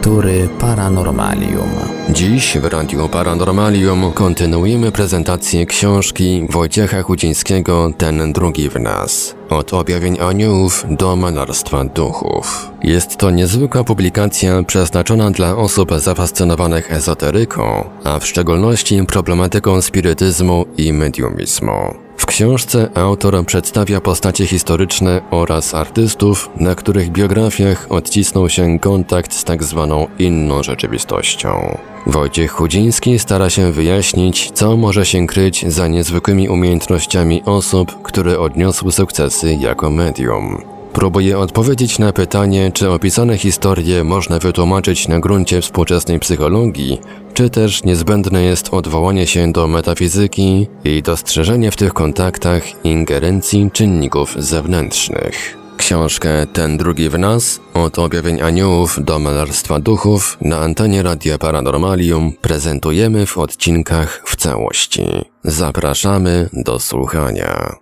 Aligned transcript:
lektury 0.00 0.48
Paranormalium. 0.60 1.70
Dziś 2.10 2.58
w 2.58 2.64
Radiu 2.64 3.08
Paranormalium 3.08 4.12
kontynuujemy 4.12 4.92
prezentację 4.92 5.66
książki 5.66 6.46
Wojciecha 6.50 7.02
Chudzińskiego 7.02 7.92
Ten 7.98 8.32
drugi 8.32 8.68
w 8.68 8.80
nas. 8.80 9.34
Od 9.50 9.74
objawień 9.74 10.20
aniołów 10.20 10.84
do 10.90 11.16
malarstwa 11.16 11.84
duchów. 11.84 12.70
Jest 12.82 13.16
to 13.16 13.30
niezwykła 13.30 13.84
publikacja 13.84 14.62
przeznaczona 14.62 15.30
dla 15.30 15.56
osób 15.56 15.90
zafascynowanych 15.98 16.92
ezoteryką, 16.92 17.84
a 18.04 18.18
w 18.18 18.26
szczególności 18.26 19.04
problematyką 19.06 19.82
spirytyzmu 19.82 20.64
i 20.76 20.92
mediumizmu. 20.92 22.09
W 22.20 22.26
książce 22.26 22.88
autor 22.94 23.46
przedstawia 23.46 24.00
postacie 24.00 24.46
historyczne 24.46 25.20
oraz 25.30 25.74
artystów, 25.74 26.50
na 26.56 26.74
których 26.74 27.10
biografiach 27.10 27.86
odcisnął 27.88 28.48
się 28.48 28.78
kontakt 28.78 29.32
z 29.32 29.44
tak 29.44 29.64
zwaną 29.64 30.06
inną 30.18 30.62
rzeczywistością. 30.62 31.78
Wojciech 32.06 32.50
Chudziński 32.52 33.18
stara 33.18 33.50
się 33.50 33.72
wyjaśnić, 33.72 34.50
co 34.54 34.76
może 34.76 35.06
się 35.06 35.26
kryć 35.26 35.72
za 35.72 35.88
niezwykłymi 35.88 36.48
umiejętnościami 36.48 37.42
osób, 37.44 38.02
które 38.02 38.38
odniosły 38.38 38.92
sukcesy 38.92 39.54
jako 39.54 39.90
medium. 39.90 40.62
Próbuje 40.92 41.38
odpowiedzieć 41.38 41.98
na 41.98 42.12
pytanie, 42.12 42.70
czy 42.74 42.90
opisane 42.90 43.38
historie 43.38 44.04
można 44.04 44.38
wytłumaczyć 44.38 45.08
na 45.08 45.20
gruncie 45.20 45.60
współczesnej 45.60 46.20
psychologii, 46.20 47.00
czy 47.40 47.50
też 47.50 47.84
niezbędne 47.84 48.42
jest 48.42 48.74
odwołanie 48.74 49.26
się 49.26 49.52
do 49.52 49.66
metafizyki 49.66 50.66
i 50.84 51.02
dostrzeżenie 51.02 51.70
w 51.70 51.76
tych 51.76 51.92
kontaktach 51.92 52.84
ingerencji 52.84 53.70
czynników 53.72 54.34
zewnętrznych. 54.38 55.56
Książkę 55.76 56.46
Ten 56.52 56.76
drugi 56.76 57.08
w 57.08 57.18
nas, 57.18 57.60
od 57.74 57.98
objawień 57.98 58.40
aniołów 58.40 59.04
do 59.04 59.18
malarstwa 59.18 59.78
duchów 59.78 60.38
na 60.40 60.58
antenie 60.58 61.02
Radia 61.02 61.38
Paranormalium 61.38 62.32
prezentujemy 62.40 63.26
w 63.26 63.38
odcinkach 63.38 64.22
w 64.26 64.36
całości. 64.36 65.04
Zapraszamy 65.44 66.48
do 66.52 66.78
słuchania. 66.78 67.76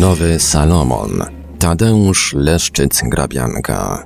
Nowy 0.00 0.40
Salomon. 0.40 1.24
Tadeusz 1.58 2.34
Leszczyc-Grabianka. 2.34 4.04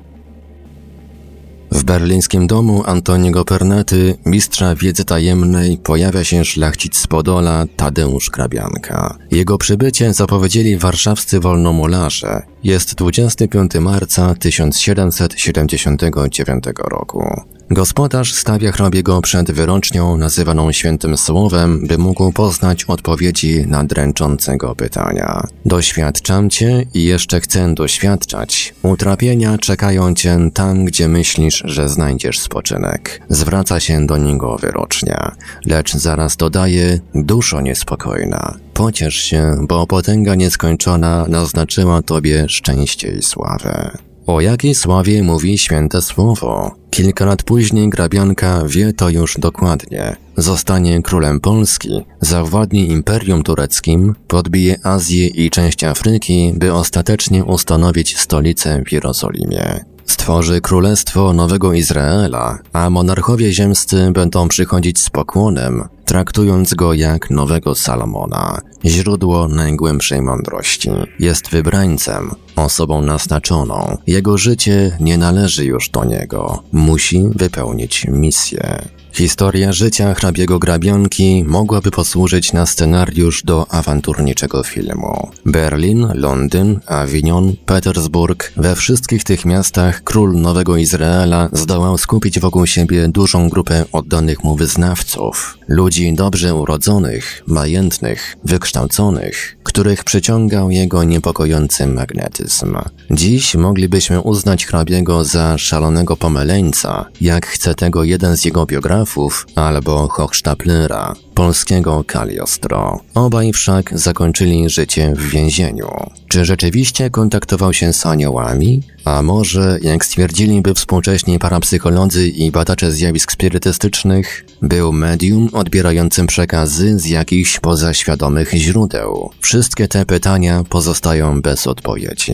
W 1.70 1.84
berlińskim 1.84 2.46
domu 2.46 2.82
Antoniego 2.86 3.44
Pernaty, 3.44 4.18
mistrza 4.26 4.74
wiedzy 4.74 5.04
tajemnej, 5.04 5.78
pojawia 5.78 6.24
się 6.24 6.44
szlachcic 6.44 6.96
z 6.96 7.06
Podola 7.06 7.64
Tadeusz 7.76 8.30
Grabianka. 8.30 9.18
Jego 9.30 9.58
przybycie 9.58 10.14
zapowiedzieli 10.14 10.78
warszawscy 10.78 11.40
wolnomularze. 11.40 12.42
Jest 12.64 12.94
25 12.94 13.74
marca 13.74 14.34
1779 14.34 16.64
roku. 16.90 17.40
Gospodarz 17.70 18.32
stawia 18.32 18.72
hrabiego 18.72 19.20
przed 19.20 19.50
wyrocznią 19.50 20.16
nazywaną 20.16 20.72
świętym 20.72 21.16
słowem, 21.16 21.86
by 21.86 21.98
mógł 21.98 22.32
poznać 22.32 22.84
odpowiedzi 22.84 23.66
na 23.66 23.84
dręczącego 23.84 24.74
pytania. 24.74 25.46
Doświadczam 25.64 26.50
cię 26.50 26.86
i 26.94 27.04
jeszcze 27.04 27.40
chcę 27.40 27.74
doświadczać. 27.74 28.74
Utrapienia 28.82 29.58
czekają 29.58 30.14
cię 30.14 30.38
tam, 30.54 30.84
gdzie 30.84 31.08
myślisz, 31.08 31.62
że 31.64 31.88
znajdziesz 31.88 32.38
spoczynek. 32.38 33.20
Zwraca 33.28 33.80
się 33.80 34.06
do 34.06 34.16
niego 34.16 34.56
wyrocznia, 34.56 35.36
lecz 35.66 35.96
zaraz 35.96 36.36
dodaje, 36.36 37.00
duszo 37.14 37.60
niespokojna. 37.60 38.63
Pociesz 38.74 39.14
się, 39.14 39.56
bo 39.68 39.86
potęga 39.86 40.34
nieskończona 40.34 41.26
naznaczyła 41.28 42.02
tobie 42.02 42.48
szczęście 42.48 43.08
i 43.18 43.22
sławę. 43.22 43.98
O 44.26 44.40
jakiej 44.40 44.74
sławie 44.74 45.22
mówi 45.22 45.58
święte 45.58 46.02
słowo? 46.02 46.74
Kilka 46.90 47.24
lat 47.24 47.42
później 47.42 47.88
grabianka 47.88 48.62
wie 48.66 48.92
to 48.92 49.08
już 49.08 49.36
dokładnie. 49.38 50.16
Zostanie 50.36 51.02
królem 51.02 51.40
Polski, 51.40 52.04
zawładnie 52.20 52.86
Imperium 52.86 53.42
Tureckim, 53.42 54.14
podbije 54.28 54.76
Azję 54.82 55.26
i 55.26 55.50
część 55.50 55.84
Afryki, 55.84 56.52
by 56.56 56.72
ostatecznie 56.72 57.44
ustanowić 57.44 58.18
stolicę 58.18 58.82
w 58.86 58.92
Jerozolimie. 58.92 59.93
Stworzy 60.14 60.60
królestwo 60.60 61.32
nowego 61.32 61.72
Izraela, 61.72 62.58
a 62.72 62.90
monarchowie 62.90 63.52
ziemscy 63.52 64.10
będą 64.12 64.48
przychodzić 64.48 65.00
z 65.00 65.10
pokłonem, 65.10 65.84
traktując 66.04 66.74
go 66.74 66.94
jak 66.94 67.30
nowego 67.30 67.74
Salomona, 67.74 68.60
źródło 68.84 69.48
najgłębszej 69.48 70.22
mądrości. 70.22 70.90
Jest 71.18 71.50
wybrańcem, 71.50 72.30
osobą 72.56 73.02
naznaczoną. 73.02 73.98
Jego 74.06 74.38
życie 74.38 74.96
nie 75.00 75.18
należy 75.18 75.64
już 75.64 75.88
do 75.88 76.04
niego. 76.04 76.62
Musi 76.72 77.22
wypełnić 77.34 78.06
misję. 78.08 78.88
Historia 79.14 79.72
życia 79.72 80.14
hrabiego 80.14 80.58
grabionki 80.58 81.44
mogłaby 81.46 81.90
posłużyć 81.90 82.52
na 82.52 82.66
scenariusz 82.66 83.42
do 83.42 83.66
awanturniczego 83.72 84.62
filmu. 84.62 85.30
Berlin, 85.46 86.08
Londyn, 86.14 86.80
Avignon, 86.86 87.56
Petersburg, 87.66 88.52
we 88.56 88.76
wszystkich 88.76 89.24
tych 89.24 89.44
miastach 89.44 90.02
król 90.04 90.40
Nowego 90.40 90.76
Izraela 90.76 91.48
zdołał 91.52 91.98
skupić 91.98 92.40
wokół 92.40 92.66
siebie 92.66 93.08
dużą 93.08 93.48
grupę 93.48 93.84
oddanych 93.92 94.44
mu 94.44 94.56
wyznawców. 94.56 95.58
Ludzi 95.68 96.14
dobrze 96.14 96.54
urodzonych, 96.54 97.42
majętnych, 97.46 98.36
wykształconych, 98.44 99.56
których 99.62 100.04
przyciągał 100.04 100.70
jego 100.70 101.04
niepokojący 101.04 101.86
magnetyzm. 101.86 102.76
Dziś 103.10 103.54
moglibyśmy 103.54 104.20
uznać 104.20 104.66
hrabiego 104.66 105.24
za 105.24 105.58
szalonego 105.58 106.16
pomyleńca, 106.16 107.04
jak 107.20 107.46
chce 107.46 107.74
tego 107.74 108.04
jeden 108.04 108.36
z 108.36 108.44
jego 108.44 108.66
biografów, 108.66 109.46
albo 109.54 110.08
Hochstaplera, 110.08 111.14
polskiego 111.34 112.04
Kaliostro. 112.06 113.00
Obaj 113.14 113.52
wszak 113.52 113.98
zakończyli 113.98 114.68
życie 114.70 115.14
w 115.16 115.30
więzieniu. 115.30 115.88
Czy 116.28 116.44
rzeczywiście 116.44 117.10
kontaktował 117.10 117.72
się 117.72 117.92
z 117.92 118.06
aniołami? 118.06 118.82
A 119.04 119.22
może, 119.22 119.78
jak 119.82 120.04
stwierdziliby 120.04 120.74
współcześni 120.74 121.38
parapsycholodzy 121.38 122.28
i 122.28 122.50
badacze 122.50 122.92
zjawisk 122.92 123.32
spirytystycznych, 123.32 124.44
był 124.62 124.92
medium 124.92 125.48
odbierającym 125.52 126.26
przekazy 126.26 126.98
z 126.98 127.06
jakichś 127.06 127.60
pozaświadomych 127.60 128.50
źródeł? 128.54 129.30
Wszystkie 129.40 129.88
te 129.88 130.06
pytania 130.06 130.64
pozostają 130.70 131.42
bez 131.42 131.66
odpowiedzi. 131.66 132.32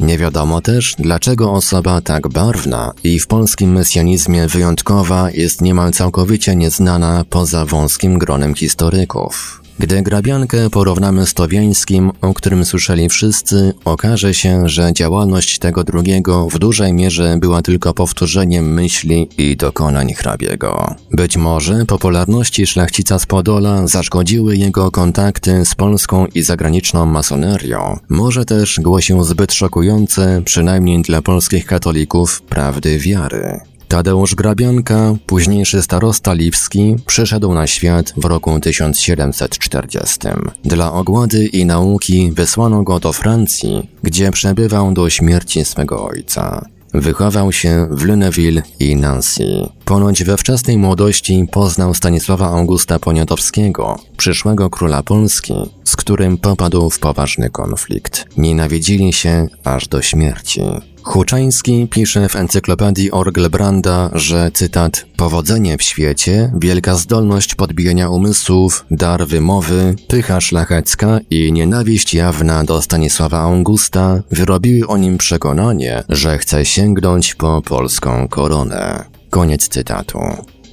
Nie 0.00 0.18
wiadomo 0.18 0.60
też, 0.60 0.94
dlaczego 0.98 1.52
osoba 1.52 2.00
tak 2.00 2.28
barwna 2.28 2.92
i 3.04 3.20
w 3.20 3.26
polskim 3.26 3.72
mesjanizmie 3.72 4.46
wyjątkowa 4.46 5.30
jest 5.30 5.60
niemal 5.60 5.92
całkowicie 5.92 6.56
nieznana 6.56 7.24
poza 7.30 7.64
wąskim 7.64 8.18
gronem 8.18 8.54
historyków. 8.54 9.59
Gdy 9.78 10.02
grabiankę 10.02 10.70
porównamy 10.70 11.26
z 11.26 11.34
Towiańskim, 11.34 12.12
o 12.20 12.34
którym 12.34 12.64
słyszeli 12.64 13.08
wszyscy, 13.08 13.74
okaże 13.84 14.34
się, 14.34 14.68
że 14.68 14.92
działalność 14.92 15.58
tego 15.58 15.84
drugiego 15.84 16.48
w 16.48 16.58
dużej 16.58 16.92
mierze 16.92 17.36
była 17.40 17.62
tylko 17.62 17.94
powtórzeniem 17.94 18.74
myśli 18.74 19.28
i 19.38 19.56
dokonań 19.56 20.14
hrabiego. 20.14 20.94
Być 21.12 21.36
może 21.36 21.86
popularności 21.86 22.66
szlachcica 22.66 23.18
z 23.18 23.26
Podola 23.26 23.86
zaszkodziły 23.86 24.56
jego 24.56 24.90
kontakty 24.90 25.64
z 25.64 25.74
polską 25.74 26.26
i 26.26 26.42
zagraniczną 26.42 27.06
masonerią. 27.06 27.98
Może 28.08 28.44
też 28.44 28.80
głosił 28.80 29.24
zbyt 29.24 29.52
szokujące, 29.52 30.42
przynajmniej 30.44 31.02
dla 31.02 31.22
polskich 31.22 31.66
katolików, 31.66 32.42
prawdy 32.42 32.98
wiary. 32.98 33.69
Tadeusz 33.90 34.34
Grabianka, 34.34 35.14
późniejszy 35.26 35.82
starosta 35.82 36.32
lipski, 36.32 36.96
przyszedł 37.06 37.54
na 37.54 37.66
świat 37.66 38.12
w 38.16 38.24
roku 38.24 38.60
1740. 38.60 40.18
Dla 40.64 40.92
ogłady 40.92 41.46
i 41.46 41.66
nauki 41.66 42.32
wysłano 42.32 42.82
go 42.82 43.00
do 43.00 43.12
Francji, 43.12 43.88
gdzie 44.02 44.30
przebywał 44.30 44.92
do 44.92 45.10
śmierci 45.10 45.64
swego 45.64 46.04
ojca. 46.04 46.66
Wychował 46.94 47.52
się 47.52 47.88
w 47.90 48.04
Lunéville 48.04 48.62
i 48.80 48.96
Nancy. 48.96 49.68
Ponoć 49.84 50.24
we 50.24 50.36
wczesnej 50.36 50.78
młodości 50.78 51.46
poznał 51.52 51.94
Stanisława 51.94 52.50
Augusta 52.50 52.98
Poniatowskiego, 52.98 53.98
przyszłego 54.16 54.70
króla 54.70 55.02
Polski, 55.02 55.54
z 55.84 55.96
którym 55.96 56.38
popadł 56.38 56.90
w 56.90 56.98
poważny 56.98 57.50
konflikt. 57.50 58.26
Nienawidzili 58.36 59.12
się 59.12 59.48
aż 59.64 59.88
do 59.88 60.02
śmierci. 60.02 60.62
Huczański 61.02 61.88
pisze 61.90 62.28
w 62.28 62.36
encyklopedii 62.36 63.10
Orgelbranda, 63.10 64.10
że 64.14 64.50
cytat 64.54 65.06
Powodzenie 65.16 65.78
w 65.78 65.82
świecie, 65.82 66.52
wielka 66.58 66.94
zdolność 66.94 67.54
podbijania 67.54 68.10
umysłów, 68.10 68.84
dar 68.90 69.26
wymowy, 69.26 69.94
pycha 70.08 70.40
szlachecka 70.40 71.20
i 71.30 71.52
nienawiść 71.52 72.14
jawna 72.14 72.64
do 72.64 72.82
Stanisława 72.82 73.38
Augusta 73.38 74.22
wyrobiły 74.30 74.88
o 74.88 74.96
nim 74.96 75.18
przekonanie, 75.18 76.02
że 76.08 76.38
chce 76.38 76.64
sięgnąć 76.64 77.34
po 77.34 77.62
polską 77.62 78.28
koronę. 78.28 79.04
Koniec 79.30 79.68
cytatu. 79.68 80.18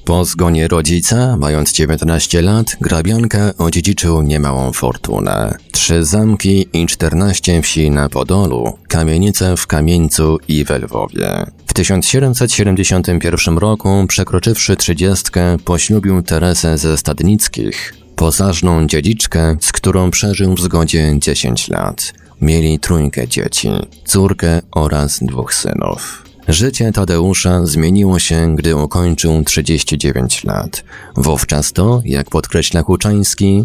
Po 0.08 0.24
zgonie 0.24 0.68
rodzica, 0.68 1.36
mając 1.36 1.72
19 1.72 2.42
lat, 2.42 2.76
grabianka 2.80 3.52
odziedziczył 3.58 4.22
niemałą 4.22 4.72
fortunę. 4.72 5.54
Trzy 5.72 6.04
zamki 6.04 6.68
i 6.72 6.86
14 6.86 7.62
wsi 7.62 7.90
na 7.90 8.08
Podolu, 8.08 8.78
kamienice 8.88 9.56
w 9.56 9.66
Kamieńcu 9.66 10.38
i 10.48 10.64
we 10.64 10.78
Lwowie. 10.78 11.46
W 11.66 11.74
1771 11.74 13.58
roku, 13.58 14.04
przekroczywszy 14.08 14.76
trzydziestkę, 14.76 15.56
poślubił 15.64 16.22
Teresę 16.22 16.78
ze 16.78 16.98
Stadnickich, 16.98 17.94
posażną 18.16 18.86
dziedziczkę, 18.86 19.56
z 19.60 19.72
którą 19.72 20.10
przeżył 20.10 20.54
w 20.54 20.60
zgodzie 20.60 21.14
10 21.18 21.68
lat. 21.68 22.12
Mieli 22.40 22.78
trójkę 22.78 23.28
dzieci, 23.28 23.68
córkę 24.04 24.60
oraz 24.70 25.18
dwóch 25.22 25.54
synów. 25.54 26.27
Życie 26.48 26.92
Tadeusza 26.92 27.66
zmieniło 27.66 28.18
się, 28.18 28.56
gdy 28.56 28.76
ukończył 28.76 29.44
39 29.44 30.44
lat. 30.44 30.84
Wówczas 31.16 31.72
to, 31.72 32.02
jak 32.04 32.30
podkreśla 32.30 32.82
Huczański, 32.82 33.64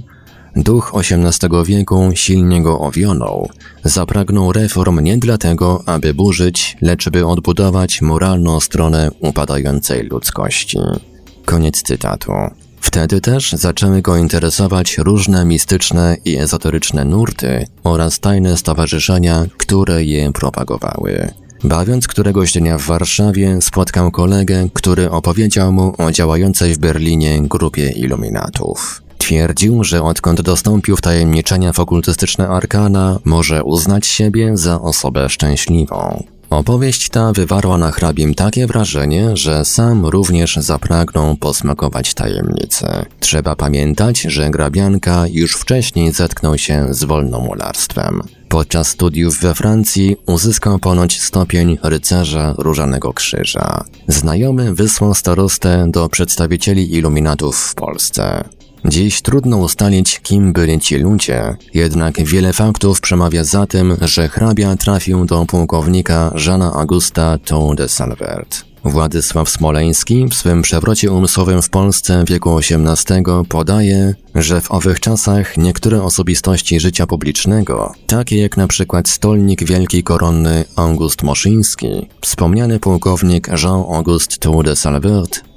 duch 0.55 0.91
XVIII 0.95 1.65
wieku 1.65 2.09
silnie 2.13 2.61
go 2.61 2.79
owionął. 2.79 3.49
Zapragnął 3.83 4.51
reform 4.53 4.99
nie 4.99 5.17
dlatego, 5.17 5.83
aby 5.85 6.13
burzyć, 6.13 6.77
lecz 6.81 7.09
by 7.09 7.25
odbudować 7.25 8.01
moralną 8.01 8.59
stronę 8.59 9.09
upadającej 9.19 10.03
ludzkości. 10.03 10.77
Koniec 11.45 11.81
cytatu. 11.81 12.31
Wtedy 12.81 13.21
też 13.21 13.51
zaczęły 13.51 14.01
go 14.01 14.17
interesować 14.17 14.97
różne 14.97 15.45
mistyczne 15.45 16.17
i 16.25 16.37
ezoteryczne 16.37 17.05
nurty 17.05 17.67
oraz 17.83 18.19
tajne 18.19 18.57
stowarzyszenia, 18.57 19.45
które 19.57 20.03
je 20.03 20.31
propagowały. 20.31 21.42
Bawiąc 21.63 22.07
któregoś 22.07 22.53
dnia 22.53 22.77
w 22.77 22.81
Warszawie, 22.81 23.61
spotkał 23.61 24.11
kolegę, 24.11 24.67
który 24.73 25.09
opowiedział 25.09 25.73
mu 25.73 25.93
o 25.97 26.11
działającej 26.11 26.73
w 26.73 26.77
Berlinie 26.77 27.41
grupie 27.41 27.89
iluminatów. 27.89 29.01
Twierdził, 29.17 29.83
że 29.83 30.03
odkąd 30.03 30.41
dostąpił 30.41 30.97
wtajemniczenia 30.97 31.73
w 31.73 31.79
okultystyczne 31.79 32.47
arkana, 32.47 33.19
może 33.25 33.63
uznać 33.63 34.07
siebie 34.07 34.57
za 34.57 34.81
osobę 34.81 35.29
szczęśliwą. 35.29 36.23
Opowieść 36.49 37.09
ta 37.09 37.33
wywarła 37.33 37.77
na 37.77 37.91
hrabim 37.91 38.33
takie 38.33 38.67
wrażenie, 38.67 39.37
że 39.37 39.65
sam 39.65 40.05
również 40.05 40.55
zapragnął 40.55 41.35
posmakować 41.35 42.13
tajemnicy. 42.13 42.87
Trzeba 43.19 43.55
pamiętać, 43.55 44.21
że 44.21 44.49
grabianka 44.49 45.23
już 45.31 45.53
wcześniej 45.53 46.11
zetknął 46.11 46.57
się 46.57 46.87
z 46.89 47.03
wolnomularstwem. 47.03 48.21
Podczas 48.53 48.87
studiów 48.87 49.39
we 49.39 49.55
Francji 49.55 50.15
uzyskał 50.25 50.79
ponoć 50.79 51.21
stopień 51.21 51.77
rycerza 51.83 52.55
Różanego 52.57 53.13
Krzyża. 53.13 53.83
Znajomy 54.07 54.73
wysłał 54.73 55.13
starostę 55.13 55.87
do 55.91 56.09
przedstawicieli 56.09 56.95
iluminatów 56.95 57.57
w 57.57 57.75
Polsce. 57.75 58.43
Dziś 58.85 59.21
trudno 59.21 59.57
ustalić, 59.57 60.19
kim 60.19 60.53
byli 60.53 60.79
ci 60.79 60.97
ludzie, 60.97 61.55
jednak 61.73 62.23
wiele 62.23 62.53
faktów 62.53 63.01
przemawia 63.01 63.43
za 63.43 63.67
tym, 63.67 63.97
że 64.01 64.29
hrabia 64.29 64.75
trafił 64.75 65.25
do 65.25 65.45
pułkownika 65.45 66.33
Jeana 66.45 66.73
Augusta 66.73 67.37
Thon 67.45 67.75
de 67.75 67.89
Salvert. 67.89 68.72
Władysław 68.85 69.49
Smoleński 69.49 70.25
w 70.27 70.33
swym 70.33 70.61
przewrocie 70.61 71.11
umysłowym 71.11 71.61
w 71.61 71.69
Polsce 71.69 72.23
wieku 72.27 72.57
XVIII 72.57 73.23
podaje, 73.49 74.15
że 74.35 74.61
w 74.61 74.71
owych 74.71 74.99
czasach 74.99 75.57
niektóre 75.57 76.03
osobistości 76.03 76.79
życia 76.79 77.07
publicznego, 77.07 77.93
takie 78.07 78.37
jak 78.37 78.57
na 78.57 78.67
przykład 78.67 79.09
stolnik 79.09 79.63
wielkiej 79.63 80.03
korony 80.03 80.65
August 80.75 81.23
Moszyński, 81.23 82.09
wspomniany 82.21 82.79
pułkownik 82.79 83.47
Jean-Auguste 83.47 84.37
Tour 84.39 84.65
de 84.65 84.75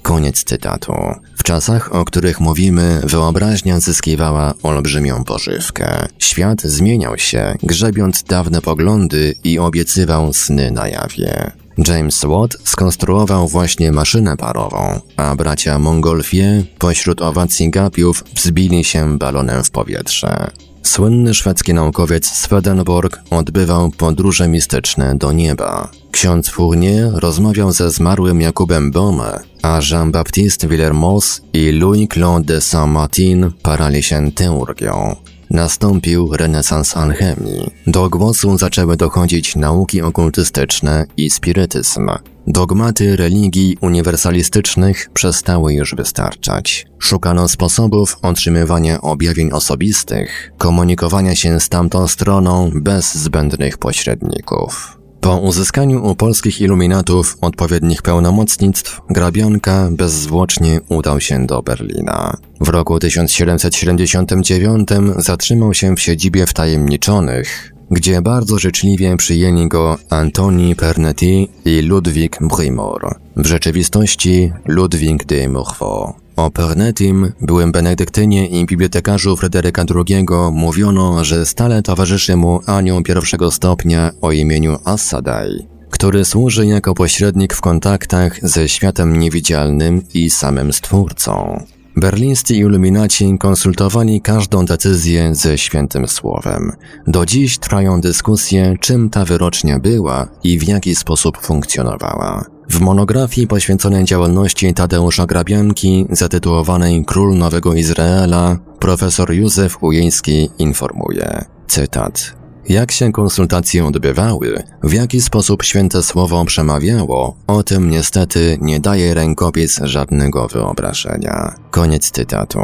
Koniec 0.03 0.45
cytatu. 0.45 0.93
W 1.37 1.43
czasach, 1.43 1.95
o 1.95 2.05
których 2.05 2.41
mówimy, 2.41 3.01
wyobraźnia 3.05 3.81
zyskiwała 3.81 4.55
olbrzymią 4.63 5.25
pożywkę. 5.25 6.07
Świat 6.19 6.63
zmieniał 6.63 7.19
się, 7.19 7.55
grzebiąc 7.63 8.23
dawne 8.23 8.61
poglądy 8.61 9.35
i 9.45 9.59
obiecywał 9.59 10.33
sny 10.33 10.71
na 10.71 10.89
jawie. 10.89 11.53
James 11.89 12.25
Watt 12.25 12.57
skonstruował 12.65 13.49
właśnie 13.49 13.93
maszynę 13.93 14.37
parową, 14.37 15.01
a 15.17 15.37
bracia 15.37 15.79
Montgolfier 15.79 16.63
pośród 16.79 17.23
owacji 17.23 17.71
gapiów 17.71 18.25
wzbili 18.35 18.85
się 18.85 19.19
balonem 19.19 19.65
w 19.65 19.71
powietrze. 19.71 20.51
Słynny 20.83 21.35
szwedzki 21.35 21.75
naukowiec 21.75 22.27
Swedenborg 22.27 23.23
odbywał 23.31 23.91
podróże 23.91 24.49
mistyczne 24.49 25.19
do 25.19 25.33
nieba. 25.33 25.91
Ksiądz 26.11 26.49
Fournier 26.49 27.11
rozmawiał 27.13 27.73
ze 27.73 27.91
zmarłym 27.91 28.41
Jakubem 28.41 28.91
Bome, 28.91 29.41
a 29.63 29.81
Jean-Baptiste 29.91 30.69
Villermoz 30.69 31.43
i 31.53 31.73
Louis-Claude 31.73 32.45
de 32.45 32.61
Saint-Martin 32.61 33.51
parali 33.63 34.03
się 34.03 34.33
teurgią. 34.33 35.17
Nastąpił 35.53 36.37
renesans 36.37 36.97
alchemii. 36.97 37.71
Do 37.87 38.09
głosu 38.09 38.59
zaczęły 38.59 38.97
dochodzić 38.97 39.57
nauki 39.57 40.03
okultystyczne 40.03 41.07
i 41.17 41.31
spirytyzm. 41.31 42.11
Dogmaty 42.47 43.17
religii 43.17 43.77
uniwersalistycznych 43.81 45.11
przestały 45.15 45.75
już 45.75 45.95
wystarczać. 45.95 46.87
Szukano 46.99 47.49
sposobów 47.49 48.17
otrzymywania 48.23 49.01
objawień 49.01 49.53
osobistych, 49.53 50.53
komunikowania 50.59 51.35
się 51.35 51.61
z 51.61 51.69
tamtą 51.69 52.09
stroną 52.09 52.71
bez 52.75 53.15
zbędnych 53.15 53.79
pośredników. 53.79 55.02
Po 55.23 55.37
uzyskaniu 55.37 56.11
u 56.11 56.15
polskich 56.15 56.61
iluminatów 56.61 57.37
odpowiednich 57.41 58.03
pełnomocnictw, 58.03 59.01
grabionka 59.11 59.89
bezzwłocznie 59.91 60.81
udał 60.89 61.21
się 61.21 61.47
do 61.47 61.63
Berlina. 61.63 62.37
W 62.61 62.69
roku 62.69 62.99
1779 62.99 64.89
zatrzymał 65.17 65.75
się 65.75 65.97
w 65.97 66.01
siedzibie 66.01 66.47
wtajemniczonych, 66.47 67.73
gdzie 67.91 68.23
bardzo 68.23 68.59
życzliwie 68.59 69.17
przyjęli 69.17 69.69
go 69.69 69.99
Antoni 70.11 70.77
Pernetti 70.77 71.49
i 71.65 71.83
Ludwik 71.83 72.39
Brimor, 72.41 73.15
w 73.37 73.47
rzeczywistości 73.47 74.53
Ludwik 74.67 75.25
de 75.25 75.49
Morveau. 75.49 76.22
O 76.37 76.51
Pernettim, 76.51 77.33
byłym 77.41 77.73
benedyktynie 77.73 78.47
i 78.47 78.67
bibliotekarzu 78.67 79.37
Fryderyka 79.37 79.85
II 79.95 80.27
mówiono, 80.53 81.25
że 81.25 81.47
stale 81.47 81.83
towarzyszy 81.83 82.37
mu 82.37 82.61
anioł 82.67 83.03
pierwszego 83.03 83.51
stopnia 83.51 84.11
o 84.21 84.33
imieniu 84.33 84.77
Assadai, 84.85 85.67
który 85.91 86.25
służy 86.25 86.67
jako 86.67 86.95
pośrednik 86.95 87.55
w 87.55 87.61
kontaktach 87.61 88.49
ze 88.49 88.69
światem 88.69 89.19
niewidzialnym 89.19 90.03
i 90.15 90.31
samym 90.31 90.73
Stwórcą. 90.73 91.65
Berlińscy 91.97 92.55
iluminaci 92.55 93.39
konsultowali 93.39 94.21
każdą 94.21 94.65
decyzję 94.65 95.35
ze 95.35 95.59
świętym 95.59 96.09
słowem. 96.09 96.73
Do 97.07 97.27
dziś 97.27 97.59
trwają 97.59 98.01
dyskusje, 98.01 98.77
czym 98.81 99.11
ta 99.11 99.25
wyrocznia 99.25 99.79
była 99.79 100.29
i 100.45 100.59
w 100.59 100.69
jaki 100.69 100.95
sposób 100.95 101.39
funkcjonowała. 101.39 102.45
W 102.71 102.81
monografii 102.81 103.47
poświęconej 103.47 104.05
działalności 104.05 104.75
Tadeusza 104.75 105.27
Grabianki, 105.27 106.07
zatytułowanej 106.11 107.05
Król 107.05 107.39
Nowego 107.39 107.75
Izraela, 107.75 108.59
profesor 108.79 109.33
Józef 109.33 109.83
Ujejski 109.83 110.51
informuje, 110.59 111.45
cytat, 111.67 112.42
jak 112.69 112.93
się 112.93 113.13
konsultacje 113.13 113.87
odbywały, 113.87 114.63
w 114.83 114.93
jaki 114.93 115.21
sposób 115.21 115.63
święte 115.63 116.03
słowo 116.03 116.45
przemawiało, 116.45 117.37
o 117.47 117.63
tym 117.63 117.91
niestety 117.91 118.59
nie 118.61 118.81
daje 118.81 119.15
rękopis 119.15 119.81
żadnego 119.83 120.49
wyobrażenia. 120.49 121.55
Koniec 121.71 122.11
cytatu. 122.11 122.59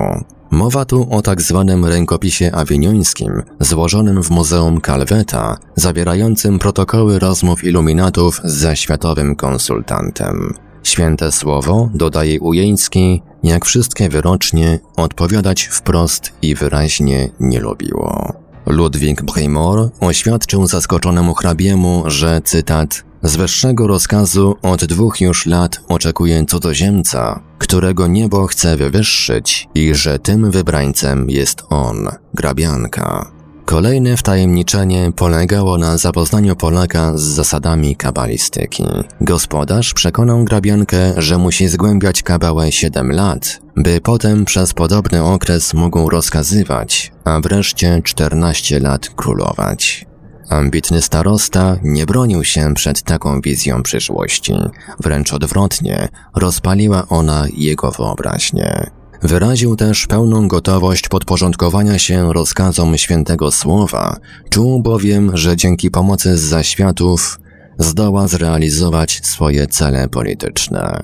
Mowa 0.50 0.85
tu 0.85 1.07
o 1.11 1.23
tak 1.23 1.43
zwanym 1.43 1.85
rękopisie 1.85 2.50
awiniońskim, 2.52 3.43
złożonym 3.61 4.23
w 4.23 4.31
Muzeum 4.31 4.81
Calveta, 4.81 5.57
zawierającym 5.76 6.59
protokoły 6.59 7.19
rozmów 7.19 7.64
iluminatów 7.64 8.40
ze 8.45 8.76
światowym 8.76 9.37
konsultantem. 9.37 10.55
Święte 10.83 11.33
słowo, 11.33 11.90
dodaje 11.95 12.40
Ujeński, 12.40 13.23
jak 13.43 13.64
wszystkie 13.64 14.09
wyrocznie, 14.09 14.78
odpowiadać 14.97 15.64
wprost 15.64 16.33
i 16.43 16.55
wyraźnie 16.55 17.28
nie 17.40 17.61
lubiło. 17.61 18.33
Ludwik 18.69 19.23
Brimor 19.23 19.91
oświadczył 20.01 20.67
zaskoczonemu 20.67 21.35
hrabiemu, 21.35 22.05
że, 22.07 22.41
cytat, 22.45 23.05
z 23.23 23.37
wyższego 23.37 23.87
rozkazu 23.87 24.57
od 24.63 24.85
dwóch 24.85 25.21
już 25.21 25.47
lat 25.47 25.81
oczekuje 25.89 26.45
cudzoziemca, 26.47 27.41
którego 27.59 28.07
niebo 28.07 28.47
chce 28.47 28.77
wywyższyć 28.77 29.69
i 29.75 29.95
że 29.95 30.19
tym 30.19 30.51
wybrańcem 30.51 31.31
jest 31.31 31.63
on, 31.71 32.09
grabianka. 32.35 33.38
Kolejne 33.69 34.17
wtajemniczenie 34.17 35.13
polegało 35.17 35.79
na 35.79 35.99
zapoznaniu 35.99 36.57
Polaka 36.57 37.13
z 37.17 37.23
zasadami 37.23 37.97
kabalistyki. 37.97 38.85
Gospodarz 39.21 39.95
przekonał 39.95 40.45
grabiankę, 40.45 41.15
że 41.17 41.39
musi 41.39 41.69
zgłębiać 41.69 42.23
kabałę 42.23 42.73
7 42.73 43.13
lat, 43.13 43.61
by 43.77 44.01
potem 44.01 44.45
przez 44.45 44.75
podobny 44.75 45.25
okres 45.25 45.75
mógł 45.75 46.11
rozkazywać, 46.11 47.13
a 47.25 47.41
wreszcie 47.41 48.01
14 48.05 48.81
lat 48.81 49.09
królować. 49.17 50.07
Ambitny 50.49 51.03
starosta 51.03 51.77
nie 51.83 52.07
bronił 52.07 52.45
się 52.45 52.75
przed 52.75 53.03
taką 53.03 53.41
wizją 53.41 53.83
przyszłości, 53.83 54.55
wręcz 55.01 55.33
odwrotnie, 55.33 56.09
rozpaliła 56.35 57.09
ona 57.09 57.45
jego 57.57 57.91
wyobraźnię. 57.91 58.98
Wyraził 59.23 59.77
też 59.77 60.07
pełną 60.07 60.49
gotowość 60.49 61.09
podporządkowania 61.09 61.99
się 61.99 62.33
rozkazom 62.33 62.97
świętego 62.97 63.51
słowa, 63.51 64.17
czuł 64.51 64.83
bowiem, 64.83 65.37
że 65.37 65.57
dzięki 65.57 65.91
pomocy 65.91 66.39
z 66.39 66.41
zaświatów 66.41 67.41
zdoła 67.79 68.29
zrealizować 68.29 69.21
swoje 69.23 69.67
cele 69.67 70.09
polityczne. 70.09 71.03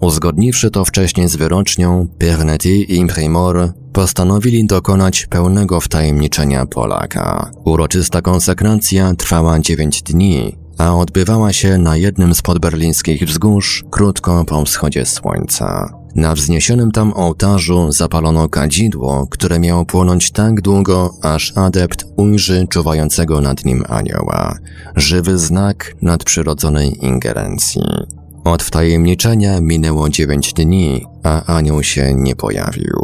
Uzgodniwszy 0.00 0.70
to 0.70 0.84
wcześniej 0.84 1.28
z 1.28 1.36
wyrocznią, 1.36 2.08
Pernetti 2.18 2.92
i 2.92 2.96
Imprimor 2.96 3.72
postanowili 3.92 4.66
dokonać 4.66 5.26
pełnego 5.26 5.80
wtajemniczenia 5.80 6.66
Polaka. 6.66 7.50
Uroczysta 7.64 8.22
konsekracja 8.22 9.14
trwała 9.14 9.60
dziewięć 9.60 10.02
dni, 10.02 10.56
a 10.78 10.96
odbywała 10.96 11.52
się 11.52 11.78
na 11.78 11.96
jednym 11.96 12.34
z 12.34 12.42
podberlińskich 12.42 13.22
wzgórz 13.22 13.84
krótko 13.90 14.44
po 14.44 14.64
wschodzie 14.64 15.06
słońca. 15.06 16.03
Na 16.14 16.34
wzniesionym 16.34 16.90
tam 16.92 17.12
ołtarzu 17.12 17.92
zapalono 17.92 18.48
kadzidło, 18.48 19.26
które 19.30 19.58
miało 19.58 19.84
płonąć 19.84 20.30
tak 20.30 20.60
długo, 20.60 21.14
aż 21.22 21.52
adept 21.56 22.04
ujrzy 22.16 22.66
czuwającego 22.70 23.40
nad 23.40 23.64
nim 23.64 23.84
anioła. 23.88 24.58
Żywy 24.96 25.38
znak 25.38 25.94
nadprzyrodzonej 26.02 27.04
ingerencji. 27.04 27.82
Od 28.44 28.62
wtajemniczenia 28.62 29.60
minęło 29.60 30.08
dziewięć 30.08 30.52
dni, 30.52 31.06
a 31.22 31.56
anioł 31.56 31.82
się 31.82 32.14
nie 32.14 32.36
pojawił. 32.36 32.96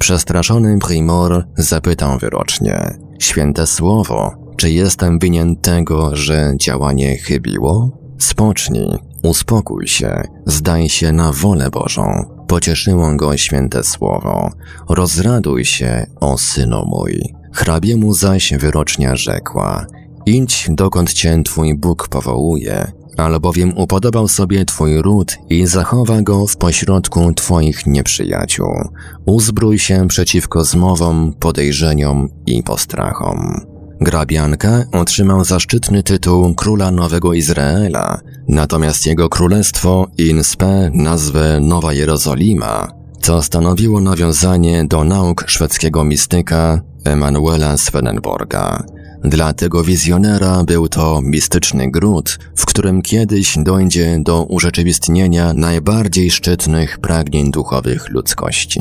Przestraszony 0.00 0.78
Primor 0.78 1.46
zapytał 1.56 2.18
wyrocznie. 2.18 2.98
Święte 3.18 3.66
słowo, 3.66 4.32
czy 4.56 4.70
jestem 4.70 5.18
winien 5.18 5.56
tego, 5.56 6.16
że 6.16 6.52
działanie 6.60 7.16
chybiło? 7.18 7.98
Spocznij, 8.18 8.98
uspokój 9.22 9.86
się, 9.86 10.22
zdaj 10.46 10.88
się 10.88 11.12
na 11.12 11.32
wolę 11.32 11.70
Bożą. 11.70 12.33
Pocieszyło 12.46 13.16
go 13.16 13.36
święte 13.36 13.84
słowo. 13.84 14.50
Rozraduj 14.88 15.64
się, 15.64 16.06
o 16.20 16.38
synu 16.38 16.84
mój. 16.86 17.34
Hrabiemu 17.52 18.14
zaś 18.14 18.54
wyrocznia 18.54 19.16
rzekła. 19.16 19.86
Idź 20.26 20.66
dokąd 20.70 21.12
cię 21.12 21.42
twój 21.44 21.78
Bóg 21.78 22.08
powołuje, 22.08 22.92
albowiem 23.16 23.78
upodobał 23.78 24.28
sobie 24.28 24.64
twój 24.64 25.02
ród 25.02 25.38
i 25.50 25.66
zachowa 25.66 26.22
go 26.22 26.46
w 26.46 26.56
pośrodku 26.56 27.32
twoich 27.32 27.86
nieprzyjaciół. 27.86 28.88
Uzbrój 29.26 29.78
się 29.78 30.08
przeciwko 30.08 30.64
zmowom, 30.64 31.34
podejrzeniom 31.40 32.28
i 32.46 32.62
postrachom. 32.62 33.73
Grabianka 34.00 34.84
otrzymał 34.92 35.44
zaszczytny 35.44 36.02
tytuł 36.02 36.54
króla 36.54 36.90
Nowego 36.90 37.32
Izraela, 37.32 38.20
natomiast 38.48 39.06
jego 39.06 39.28
królestwo 39.28 40.06
Inspe 40.18 40.90
nazwę 40.94 41.60
Nowa 41.60 41.92
Jerozolima, 41.92 42.92
co 43.20 43.42
stanowiło 43.42 44.00
nawiązanie 44.00 44.84
do 44.84 45.04
nauk 45.04 45.44
szwedzkiego 45.46 46.04
mistyka 46.04 46.80
Emanuela 47.04 47.76
Swedenborga. 47.76 48.84
Dla 49.24 49.52
tego 49.52 49.84
wizjonera 49.84 50.64
był 50.64 50.88
to 50.88 51.20
mistyczny 51.22 51.90
gród, 51.90 52.38
w 52.56 52.66
którym 52.66 53.02
kiedyś 53.02 53.58
dojdzie 53.58 54.18
do 54.22 54.44
urzeczywistnienia 54.44 55.52
najbardziej 55.54 56.30
szczytnych 56.30 56.98
pragnień 56.98 57.50
duchowych 57.50 58.08
ludzkości. 58.08 58.80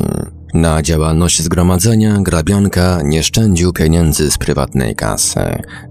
Na 0.54 0.82
działalność 0.82 1.42
zgromadzenia 1.42 2.18
grabianka 2.22 3.02
nie 3.04 3.24
szczędził 3.24 3.74
pieniędzy 3.74 4.32
z 4.32 4.38
prywatnej 4.38 4.96
kasy. 4.96 5.40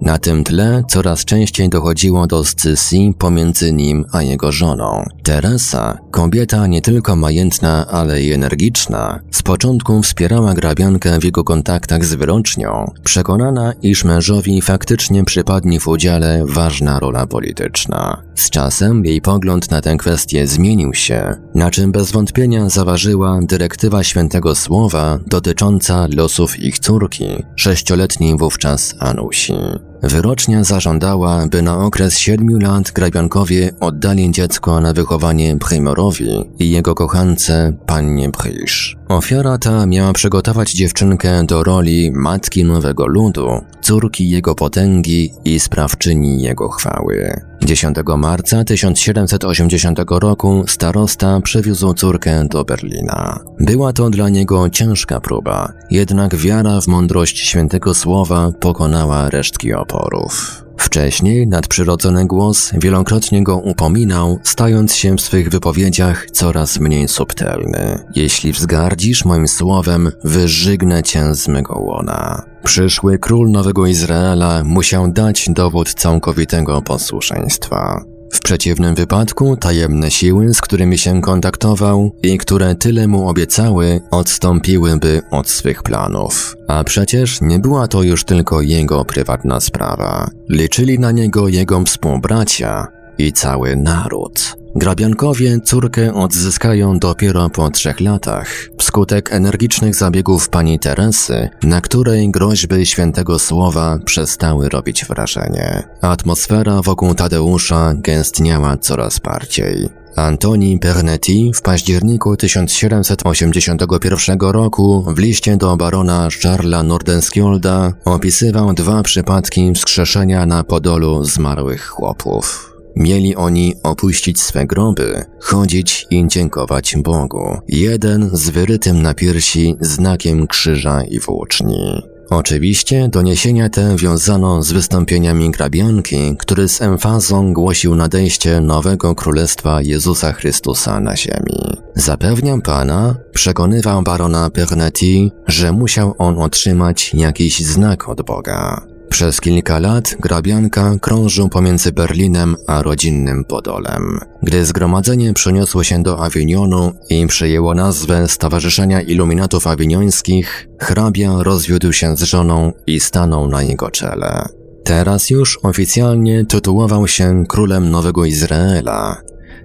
Na 0.01 0.19
tym 0.19 0.45
tle 0.45 0.85
coraz 0.89 1.25
częściej 1.25 1.69
dochodziło 1.69 2.27
do 2.27 2.45
scysji 2.45 3.15
pomiędzy 3.19 3.73
nim 3.73 4.05
a 4.13 4.23
jego 4.23 4.53
żoną. 4.53 5.05
Teresa, 5.23 5.99
kobieta 6.11 6.67
nie 6.67 6.83
tylko 6.83 7.17
majętna, 7.17 7.87
ale 7.87 8.23
i 8.23 8.33
energiczna, 8.33 9.21
z 9.31 9.43
początku 9.43 10.03
wspierała 10.03 10.55
grabiankę 10.55 11.21
w 11.21 11.25
jego 11.25 11.45
kontaktach 11.45 12.05
z 12.05 12.15
wyrocznią, 12.15 12.91
przekonana, 13.05 13.73
iż 13.83 14.05
mężowi 14.05 14.63
faktycznie 14.63 15.25
przypadnie 15.25 15.81
w 15.81 15.89
udziale 15.89 16.43
ważna 16.47 16.99
rola 17.01 17.27
polityczna. 17.27 18.23
Z 18.35 18.51
czasem 18.51 19.05
jej 19.05 19.21
pogląd 19.21 19.71
na 19.71 19.81
tę 19.81 19.97
kwestię 19.97 20.47
zmienił 20.47 20.95
się, 20.95 21.37
na 21.55 21.71
czym 21.71 21.93
bez 21.93 22.13
wątpienia 22.13 22.69
zaważyła 22.69 23.41
dyrektywa 23.43 24.03
świętego 24.03 24.52
słowa 24.55 25.19
dotycząca 25.27 26.07
losów 26.15 26.59
ich 26.59 26.79
córki, 26.79 27.27
sześcioletniej 27.57 28.37
wówczas 28.39 28.95
Anusi. 28.99 29.55
Wyrocznia 30.03 30.65
zażądała, 30.65 31.47
by 31.47 31.63
na 31.63 31.79
okres 31.79 32.19
siedmiu 32.19 32.59
lat 32.59 32.91
grabiankowie 32.91 33.71
oddali 33.81 34.31
dziecko 34.31 34.81
na 34.81 34.93
wychowanie 34.93 35.57
Primorowi 35.57 36.45
i 36.59 36.71
jego 36.71 36.95
kochance 36.95 37.73
pannie 37.87 38.31
Prisz. 38.31 38.97
Ofiara 39.13 39.59
ta 39.59 39.87
miała 39.87 40.13
przygotować 40.13 40.73
dziewczynkę 40.73 41.47
do 41.47 41.65
roli 41.65 42.11
matki 42.15 42.65
nowego 42.65 43.07
ludu, 43.07 43.49
córki 43.81 44.31
jego 44.31 44.55
potęgi 44.55 45.33
i 45.45 45.61
sprawczyni 45.61 46.43
jego 46.43 46.69
chwały. 46.69 47.41
10 47.65 47.97
marca 48.17 48.65
1780 48.65 49.99
roku 50.11 50.65
starosta 50.69 51.41
przewiózł 51.41 51.95
córkę 51.95 52.49
do 52.49 52.65
Berlina. 52.65 53.41
Była 53.61 53.93
to 53.93 54.11
dla 54.11 54.29
niego 54.29 54.71
ciężka 54.71 55.21
próba, 55.21 55.73
jednak 55.91 56.37
wiara 56.37 56.81
w 56.81 56.87
mądrość 56.87 57.39
świętego 57.39 57.95
słowa 57.95 58.53
pokonała 58.61 59.31
resztki 59.31 59.75
oporów. 59.75 60.65
Wcześniej 60.83 61.47
nadprzyrodzony 61.47 62.27
głos 62.27 62.71
wielokrotnie 62.75 63.43
go 63.43 63.57
upominał, 63.57 64.39
stając 64.43 64.95
się 64.95 65.17
w 65.17 65.21
swych 65.21 65.49
wypowiedziach 65.49 66.27
coraz 66.31 66.81
mniej 66.81 67.09
subtelny. 67.09 67.99
Jeśli 68.15 68.53
wzgardzisz 68.53 69.25
moim 69.25 69.49
słowem, 69.49 70.13
wyżygnę 70.25 71.03
cię 71.03 71.35
z 71.35 71.49
mego 71.49 71.79
łona. 71.79 72.43
Przyszły 72.65 73.19
król 73.19 73.51
Nowego 73.51 73.87
Izraela 73.87 74.65
musiał 74.65 75.13
dać 75.13 75.51
dowód 75.51 75.95
całkowitego 75.95 76.83
posłuszeństwa. 76.83 78.12
W 78.33 78.41
przeciwnym 78.41 78.95
wypadku 78.95 79.57
tajemne 79.57 80.11
siły, 80.11 80.55
z 80.55 80.61
którymi 80.61 80.99
się 80.99 81.21
kontaktował 81.21 82.11
i 82.23 82.39
które 82.39 82.75
tyle 82.75 83.09
mu 83.09 83.29
obiecały, 83.29 84.01
odstąpiłyby 84.11 85.23
od 85.31 85.49
swych 85.49 85.83
planów. 85.83 86.57
A 86.69 86.85
przecież 86.85 87.41
nie 87.41 87.59
była 87.59 87.89
to 87.89 88.03
już 88.03 88.25
tylko 88.25 88.61
jego 88.61 89.05
prywatna 89.05 89.61
sprawa. 89.61 90.31
Liczyli 90.49 90.99
na 90.99 91.13
niego 91.13 91.49
jego 91.49 91.85
współbracia 91.85 92.87
i 93.19 93.33
cały 93.33 93.77
naród. 93.77 94.57
Grabiankowie 94.75 95.61
córkę 95.61 96.15
odzyskają 96.15 96.99
dopiero 96.99 97.51
po 97.51 97.71
trzech 97.71 98.01
latach, 98.01 98.69
wskutek 98.93 99.33
energicznych 99.33 99.95
zabiegów 99.95 100.49
pani 100.49 100.79
Teresy, 100.79 101.49
na 101.63 101.81
której 101.81 102.31
groźby 102.31 102.87
świętego 102.87 103.39
słowa 103.39 103.99
przestały 104.05 104.69
robić 104.69 105.05
wrażenie. 105.05 105.83
Atmosfera 106.01 106.83
wokół 106.83 107.15
Tadeusza 107.15 107.95
gęstniała 107.95 108.77
coraz 108.77 109.19
bardziej. 109.19 109.89
Antoni 110.17 110.79
Pernetti 110.79 111.53
w 111.55 111.63
październiku 111.63 112.37
1781 112.37 114.39
roku 114.41 115.05
w 115.15 115.19
liście 115.19 115.57
do 115.57 115.77
barona 115.77 116.29
Charlesa 116.43 116.83
Nordenskjolda 116.83 117.93
opisywał 118.05 118.73
dwa 118.73 119.03
przypadki 119.03 119.73
wskrzeszenia 119.73 120.47
na 120.47 120.65
Podolu 120.65 121.25
zmarłych 121.25 121.87
chłopów. 121.87 122.72
Mieli 122.97 123.37
oni 123.37 123.75
opuścić 123.83 124.41
swe 124.41 124.67
groby, 124.67 125.25
chodzić 125.41 126.07
i 126.11 126.25
dziękować 126.29 126.97
Bogu. 126.97 127.59
Jeden 127.69 128.31
z 128.33 128.51
wyrytym 128.51 129.03
na 129.03 129.15
piersi 129.15 129.77
znakiem 129.81 130.47
krzyża 130.47 131.03
i 131.03 131.21
włóczni. 131.21 132.03
Oczywiście 132.31 133.09
doniesienia 133.09 133.69
te 133.69 133.97
wiązano 133.97 134.63
z 134.63 134.73
wystąpieniami 134.73 135.51
grabianki, 135.51 136.37
który 136.39 136.69
z 136.69 136.83
emfazą 136.83 137.53
głosił 137.53 137.95
nadejście 137.95 138.61
nowego 138.61 139.15
królestwa 139.15 139.83
Jezusa 139.83 140.33
Chrystusa 140.33 141.01
na 141.01 141.17
ziemi. 141.17 141.77
Zapewniam 141.95 142.63
pana, 142.63 143.15
przekonywał 143.33 144.03
barona 144.03 144.51
Pernetti, 144.51 145.33
że 145.47 145.73
musiał 145.73 146.15
on 146.19 146.39
otrzymać 146.39 147.15
jakiś 147.15 147.61
znak 147.61 148.09
od 148.09 148.23
Boga. 148.23 148.92
Przez 149.13 149.41
kilka 149.41 149.79
lat 149.79 150.17
grabianka 150.21 150.97
krążył 151.01 151.49
pomiędzy 151.49 151.93
Berlinem 151.93 152.57
a 152.67 152.83
rodzinnym 152.83 153.45
Podolem. 153.45 154.21
Gdy 154.43 154.65
zgromadzenie 154.65 155.35
przeniosło 155.35 155.85
się 155.85 156.03
do 156.03 156.25
Avignonu 156.25 156.93
i 157.11 157.27
przyjęło 157.27 157.75
nazwę 157.75 158.29
Stowarzyszenia 158.29 159.01
Iluminatów 159.01 159.67
Awiniońskich, 159.67 160.69
hrabia 160.81 161.43
rozwiódł 161.43 161.93
się 161.93 162.17
z 162.17 162.23
żoną 162.23 162.73
i 162.87 163.01
stanął 163.01 163.49
na 163.49 163.63
jego 163.63 163.91
czele. 163.91 164.49
Teraz 164.85 165.31
już 165.31 165.59
oficjalnie 165.63 166.45
tytułował 166.45 167.09
się 167.09 167.45
królem 167.49 167.91
Nowego 167.91 168.25
Izraela. 168.25 169.23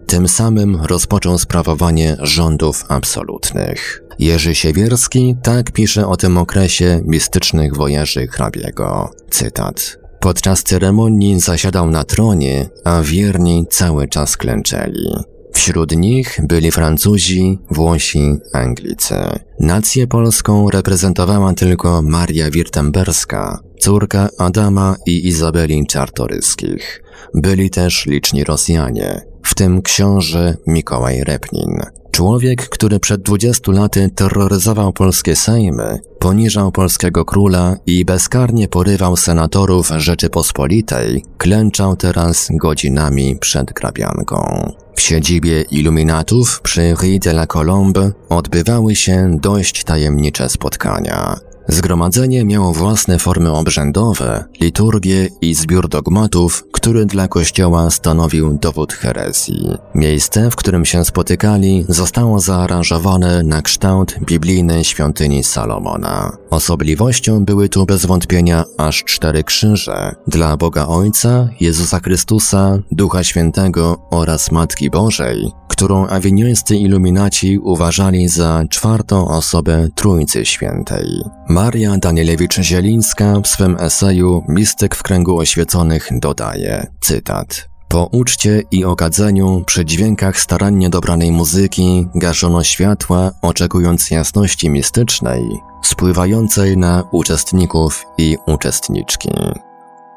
Tym 0.07 0.27
samym 0.27 0.75
rozpoczął 0.75 1.37
sprawowanie 1.37 2.17
rządów 2.19 2.85
absolutnych. 2.87 4.03
Jerzy 4.19 4.55
Siewierski 4.55 5.35
tak 5.43 5.71
pisze 5.71 6.07
o 6.07 6.17
tym 6.17 6.37
okresie 6.37 7.01
mistycznych 7.05 7.75
wojaży 7.75 8.27
hrabiego. 8.27 9.11
Cytat. 9.29 9.97
Podczas 10.19 10.63
ceremonii 10.63 11.39
zasiadał 11.39 11.89
na 11.89 12.03
tronie, 12.03 12.69
a 12.83 13.01
wierni 13.01 13.65
cały 13.69 14.07
czas 14.07 14.37
klęczeli. 14.37 15.09
Wśród 15.53 15.95
nich 15.95 16.39
byli 16.43 16.71
Francuzi, 16.71 17.59
Włosi, 17.71 18.35
Anglicy. 18.53 19.15
Nację 19.59 20.07
polską 20.07 20.69
reprezentowała 20.69 21.53
tylko 21.53 22.01
Maria 22.01 22.51
Wirtemberska, 22.51 23.59
córka 23.79 24.29
Adama 24.37 24.95
i 25.05 25.27
Izabeli 25.27 25.87
Czartoryskich. 25.87 27.03
Byli 27.33 27.69
też 27.69 28.05
liczni 28.05 28.43
Rosjanie, 28.43 29.21
tym 29.57 29.81
książę 29.81 30.57
Mikołaj 30.67 31.23
Repnin. 31.23 31.79
Człowiek, 32.11 32.69
który 32.69 32.99
przed 32.99 33.21
20 33.21 33.71
laty 33.71 34.09
terroryzował 34.15 34.93
polskie 34.93 35.35
sejmy, 35.35 35.99
poniżał 36.19 36.71
polskiego 36.71 37.25
króla 37.25 37.75
i 37.85 38.05
bezkarnie 38.05 38.67
porywał 38.67 39.17
senatorów 39.17 39.91
Rzeczypospolitej, 39.97 41.23
klęczał 41.37 41.95
teraz 41.95 42.47
godzinami 42.51 43.37
przed 43.39 43.73
grabianką. 43.73 44.71
W 44.95 45.01
siedzibie 45.01 45.61
iluminatów 45.61 46.61
przy 46.61 46.93
Rue 46.95 47.19
de 47.19 47.31
la 47.31 47.47
Colombe 47.47 48.11
odbywały 48.29 48.95
się 48.95 49.37
dość 49.41 49.83
tajemnicze 49.83 50.49
spotkania. 50.49 51.46
Zgromadzenie 51.67 52.45
miało 52.45 52.73
własne 52.73 53.19
formy 53.19 53.51
obrzędowe, 53.51 54.43
liturgię 54.61 55.29
i 55.41 55.53
zbiór 55.53 55.89
dogmatów, 55.89 56.63
który 56.71 57.05
dla 57.05 57.27
Kościoła 57.27 57.89
stanowił 57.89 58.57
dowód 58.61 58.93
herezji. 58.93 59.69
Miejsce, 59.95 60.51
w 60.51 60.55
którym 60.55 60.85
się 60.85 61.05
spotykali, 61.05 61.85
zostało 61.89 62.39
zaaranżowane 62.39 63.43
na 63.43 63.61
kształt 63.61 64.15
biblijnej 64.25 64.83
świątyni 64.83 65.43
Salomona. 65.43 66.37
Osobliwością 66.49 67.45
były 67.45 67.69
tu 67.69 67.85
bez 67.85 68.05
wątpienia 68.05 68.65
aż 68.77 69.03
cztery 69.03 69.43
krzyże 69.43 70.15
dla 70.27 70.57
Boga 70.57 70.87
Ojca, 70.87 71.49
Jezusa 71.59 71.99
Chrystusa, 71.99 72.79
Ducha 72.91 73.23
Świętego 73.23 74.07
oraz 74.11 74.51
Matki 74.51 74.89
Bożej, 74.89 75.51
którą 75.67 76.07
awiniońscy 76.07 76.75
iluminaci 76.75 77.59
uważali 77.59 78.29
za 78.29 78.63
czwartą 78.69 79.27
osobę 79.27 79.87
Trójcy 79.95 80.45
Świętej. 80.45 81.21
Maria 81.57 81.97
Danielewicz-Zielińska 81.97 83.41
w 83.43 83.47
swym 83.47 83.77
eseju 83.79 84.43
Mistyk 84.47 84.95
w 84.95 85.03
kręgu 85.03 85.37
oświeconych 85.37 86.09
dodaje, 86.11 86.87
cytat, 87.01 87.69
po 87.87 88.05
uczcie 88.05 88.63
i 88.71 88.85
okadzeniu, 88.85 89.63
przy 89.65 89.85
dźwiękach 89.85 90.39
starannie 90.39 90.89
dobranej 90.89 91.31
muzyki, 91.31 92.07
gaszono 92.15 92.63
światła, 92.63 93.31
oczekując 93.41 94.11
jasności 94.11 94.69
mistycznej, 94.69 95.43
spływającej 95.83 96.77
na 96.77 97.03
uczestników 97.11 98.05
i 98.17 98.37
uczestniczki. 98.47 99.29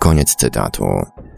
Koniec 0.00 0.34
cytatu. 0.34 0.84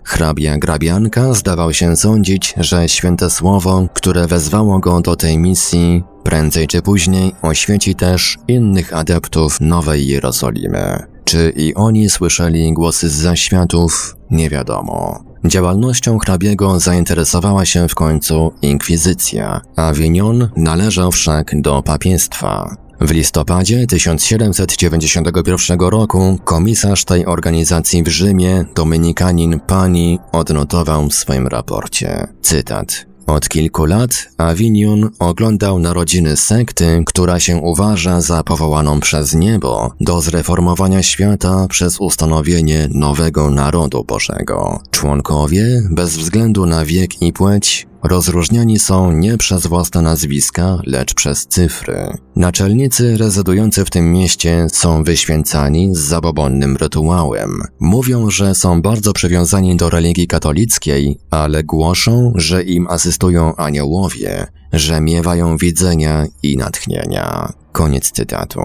Hrabia 0.05 0.59
Grabianka 0.59 1.35
zdawał 1.35 1.73
się 1.73 1.97
sądzić, 1.97 2.55
że 2.57 2.89
święte 2.89 3.31
słowo, 3.31 3.87
które 3.95 4.27
wezwało 4.27 4.79
go 4.79 5.01
do 5.01 5.17
tej 5.17 5.39
misji, 5.39 6.03
prędzej 6.25 6.67
czy 6.67 6.83
później 6.83 7.35
oświeci 7.43 7.95
też 7.95 8.39
innych 8.49 8.97
adeptów 8.97 9.61
Nowej 9.61 10.07
Jerozolimy. 10.07 11.07
Czy 11.25 11.53
i 11.57 11.75
oni 11.75 12.11
słyszeli 12.11 12.73
głosy 12.73 13.09
z 13.09 13.13
zaświatów, 13.13 14.17
nie 14.31 14.51
wiadomo. 14.51 15.25
Działalnością 15.45 16.19
hrabiego 16.19 16.81
zainteresowała 16.81 17.65
się 17.65 17.89
w 17.89 17.95
końcu 17.95 18.53
inkwizycja, 18.63 19.61
a 19.77 19.89
Avignon 19.89 20.49
należał 20.57 21.13
wszak 21.13 21.61
do 21.61 21.83
papiestwa. 21.83 22.77
W 23.05 23.11
listopadzie 23.11 23.87
1791 23.87 25.81
roku 25.81 26.39
komisarz 26.45 27.05
tej 27.05 27.27
organizacji 27.27 28.03
w 28.03 28.09
Rzymie, 28.09 28.65
dominikanin 28.75 29.61
Pani, 29.61 30.19
odnotował 30.33 31.09
w 31.09 31.15
swoim 31.15 31.47
raporcie, 31.47 32.27
cytat, 32.43 33.07
od 33.27 33.49
kilku 33.49 33.85
lat 33.85 34.29
Avignon 34.39 35.11
oglądał 35.19 35.79
narodziny 35.79 36.37
sekty, 36.37 37.03
która 37.07 37.41
się 37.41 37.57
uważa 37.57 38.21
za 38.21 38.43
powołaną 38.43 39.01
przez 39.01 39.35
niebo 39.35 39.93
do 40.01 40.21
zreformowania 40.21 41.03
świata 41.03 41.67
przez 41.69 42.01
ustanowienie 42.01 42.89
nowego 42.91 43.51
narodu 43.51 44.05
Bożego. 44.05 44.81
Członkowie, 44.91 45.83
bez 45.91 46.17
względu 46.17 46.67
na 46.67 46.85
wiek 46.85 47.23
i 47.23 47.33
płeć, 47.33 47.87
Rozróżniani 48.03 48.79
są 48.79 49.13
nie 49.13 49.39
przez 49.39 49.67
własne 49.67 50.03
nazwiska, 50.03 50.79
lecz 50.87 51.15
przez 51.15 51.47
cyfry. 51.47 52.17
Naczelnicy 52.37 53.17
rezydujący 53.17 53.85
w 53.85 53.91
tym 53.91 54.13
mieście 54.13 54.67
są 54.73 55.05
wyświęcani 55.05 55.95
z 55.95 55.99
zabobonnym 55.99 56.77
rytuałem. 56.77 57.63
Mówią, 57.81 58.31
że 58.31 58.55
są 58.55 58.83
bardzo 58.83 59.13
przywiązani 59.13 59.77
do 59.77 59.91
religii 59.91 60.27
katolickiej, 60.27 61.19
ale 61.31 61.65
głoszą, 61.65 62.33
że 62.35 62.63
im 62.63 62.87
asystują 62.87 63.57
aniołowie, 63.57 64.47
że 64.73 65.01
miewają 65.01 65.57
widzenia 65.57 66.27
i 66.43 66.57
natchnienia. 66.57 67.53
Koniec 67.73 68.11
cytatu. 68.11 68.61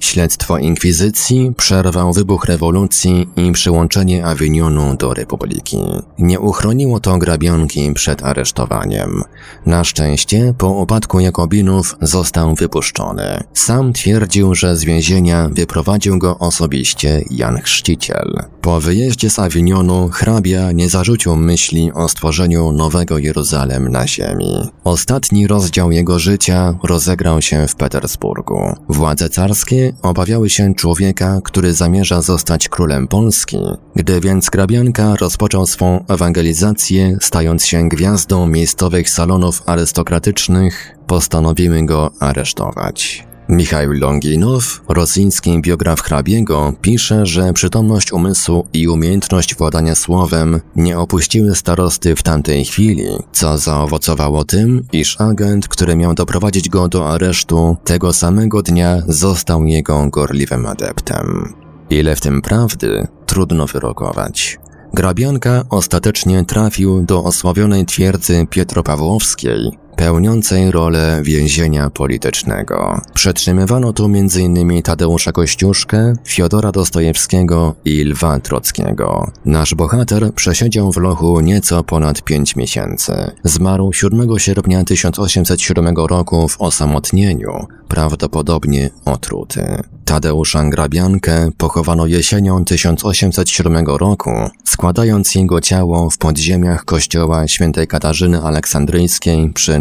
Śledztwo 0.00 0.58
inkwizycji 0.58 1.52
przerwał 1.56 2.12
wybuch 2.12 2.44
rewolucji 2.44 3.28
i 3.36 3.52
przyłączenie 3.52 4.26
Avignonu 4.26 4.96
do 4.96 5.14
republiki. 5.14 5.78
Nie 6.18 6.40
uchroniło 6.40 7.00
to 7.00 7.18
grabionki 7.18 7.92
przed 7.92 8.22
aresztowaniem. 8.22 9.22
Na 9.66 9.84
szczęście 9.84 10.54
po 10.58 10.68
upadku 10.70 11.20
Jakobinów 11.20 11.96
został 12.02 12.54
wypuszczony. 12.54 13.44
Sam 13.54 13.92
twierdził, 13.92 14.54
że 14.54 14.76
z 14.76 14.84
więzienia 14.84 15.48
wyprowadził 15.52 16.18
go 16.18 16.38
osobiście 16.38 17.24
Jan 17.30 17.60
Chrzciciel. 17.60 18.42
Po 18.60 18.80
wyjeździe 18.80 19.30
z 19.30 19.38
Avignonu 19.38 20.08
hrabia 20.08 20.72
nie 20.72 20.88
zarzucił 20.88 21.36
myśli 21.36 21.92
o 21.92 22.08
stworzeniu 22.08 22.72
nowego 22.72 23.18
Jeruzalem 23.18 23.88
na 23.88 24.06
ziemi. 24.06 24.70
Ostatni 24.84 25.46
rozdział 25.46 25.92
jego 25.92 26.18
życia 26.18 26.78
rozegrał 26.82 27.42
się 27.42 27.68
w 27.68 27.74
Petersburgu. 27.74 28.76
Władze 28.88 29.28
carskie 29.28 29.89
obawiały 30.02 30.50
się 30.50 30.74
człowieka, 30.74 31.40
który 31.44 31.72
zamierza 31.72 32.22
zostać 32.22 32.68
królem 32.68 33.08
Polski. 33.08 33.58
Gdy 33.96 34.20
więc 34.20 34.50
grabianka 34.50 35.14
rozpoczął 35.16 35.66
swą 35.66 36.04
ewangelizację, 36.08 37.18
stając 37.20 37.66
się 37.66 37.88
gwiazdą 37.88 38.46
miejscowych 38.46 39.10
salonów 39.10 39.62
arystokratycznych, 39.66 40.98
postanowiły 41.06 41.82
go 41.86 42.10
aresztować. 42.20 43.29
Michał 43.50 43.92
Longinow, 43.92 44.80
rosyjski 44.88 45.60
biograf 45.60 46.00
hrabiego, 46.00 46.72
pisze, 46.80 47.26
że 47.26 47.52
przytomność 47.52 48.12
umysłu 48.12 48.66
i 48.72 48.88
umiejętność 48.88 49.54
władania 49.54 49.94
słowem 49.94 50.60
nie 50.76 50.98
opuściły 50.98 51.54
starosty 51.54 52.16
w 52.16 52.22
tamtej 52.22 52.64
chwili, 52.64 53.06
co 53.32 53.58
zaowocowało 53.58 54.44
tym, 54.44 54.84
iż 54.92 55.20
agent, 55.20 55.68
który 55.68 55.96
miał 55.96 56.14
doprowadzić 56.14 56.68
go 56.68 56.88
do 56.88 57.08
aresztu, 57.08 57.76
tego 57.84 58.12
samego 58.12 58.62
dnia 58.62 59.02
został 59.08 59.64
jego 59.64 60.06
gorliwym 60.06 60.66
adeptem. 60.66 61.54
Ile 61.90 62.16
w 62.16 62.20
tym 62.20 62.42
prawdy, 62.42 63.06
trudno 63.26 63.66
wyrokować. 63.66 64.58
Grabianka 64.94 65.64
ostatecznie 65.70 66.44
trafił 66.44 67.02
do 67.02 67.24
osławionej 67.24 67.86
twierdzy 67.86 68.46
Pietropawłowskiej, 68.50 69.70
pełniącej 70.00 70.70
rolę 70.70 71.20
więzienia 71.24 71.90
politycznego. 71.90 73.00
Przetrzymywano 73.14 73.92
tu 73.92 74.04
m.in. 74.04 74.82
Tadeusza 74.82 75.32
Kościuszkę, 75.32 76.14
Fiodora 76.24 76.72
Dostojewskiego 76.72 77.74
i 77.84 78.04
Lwa 78.04 78.40
Trockiego. 78.40 79.30
Nasz 79.44 79.74
bohater 79.74 80.34
przesiedział 80.34 80.92
w 80.92 80.96
lochu 80.96 81.40
nieco 81.40 81.84
ponad 81.84 82.22
pięć 82.22 82.56
miesięcy. 82.56 83.12
Zmarł 83.44 83.92
7 83.92 84.38
sierpnia 84.38 84.84
1807 84.84 85.94
roku 85.96 86.48
w 86.48 86.60
osamotnieniu, 86.60 87.66
prawdopodobnie 87.88 88.90
otruty. 89.04 89.82
Tadeusza 90.10 90.64
Grabiankę 90.64 91.50
pochowano 91.56 92.06
jesienią 92.06 92.64
1807 92.64 93.86
roku, 93.86 94.30
składając 94.64 95.34
jego 95.34 95.60
ciało 95.60 96.10
w 96.10 96.18
podziemiach 96.18 96.84
kościoła 96.84 97.48
świętej 97.48 97.86
Katarzyny 97.86 98.42
Aleksandryjskiej 98.42 99.52
przy 99.52 99.78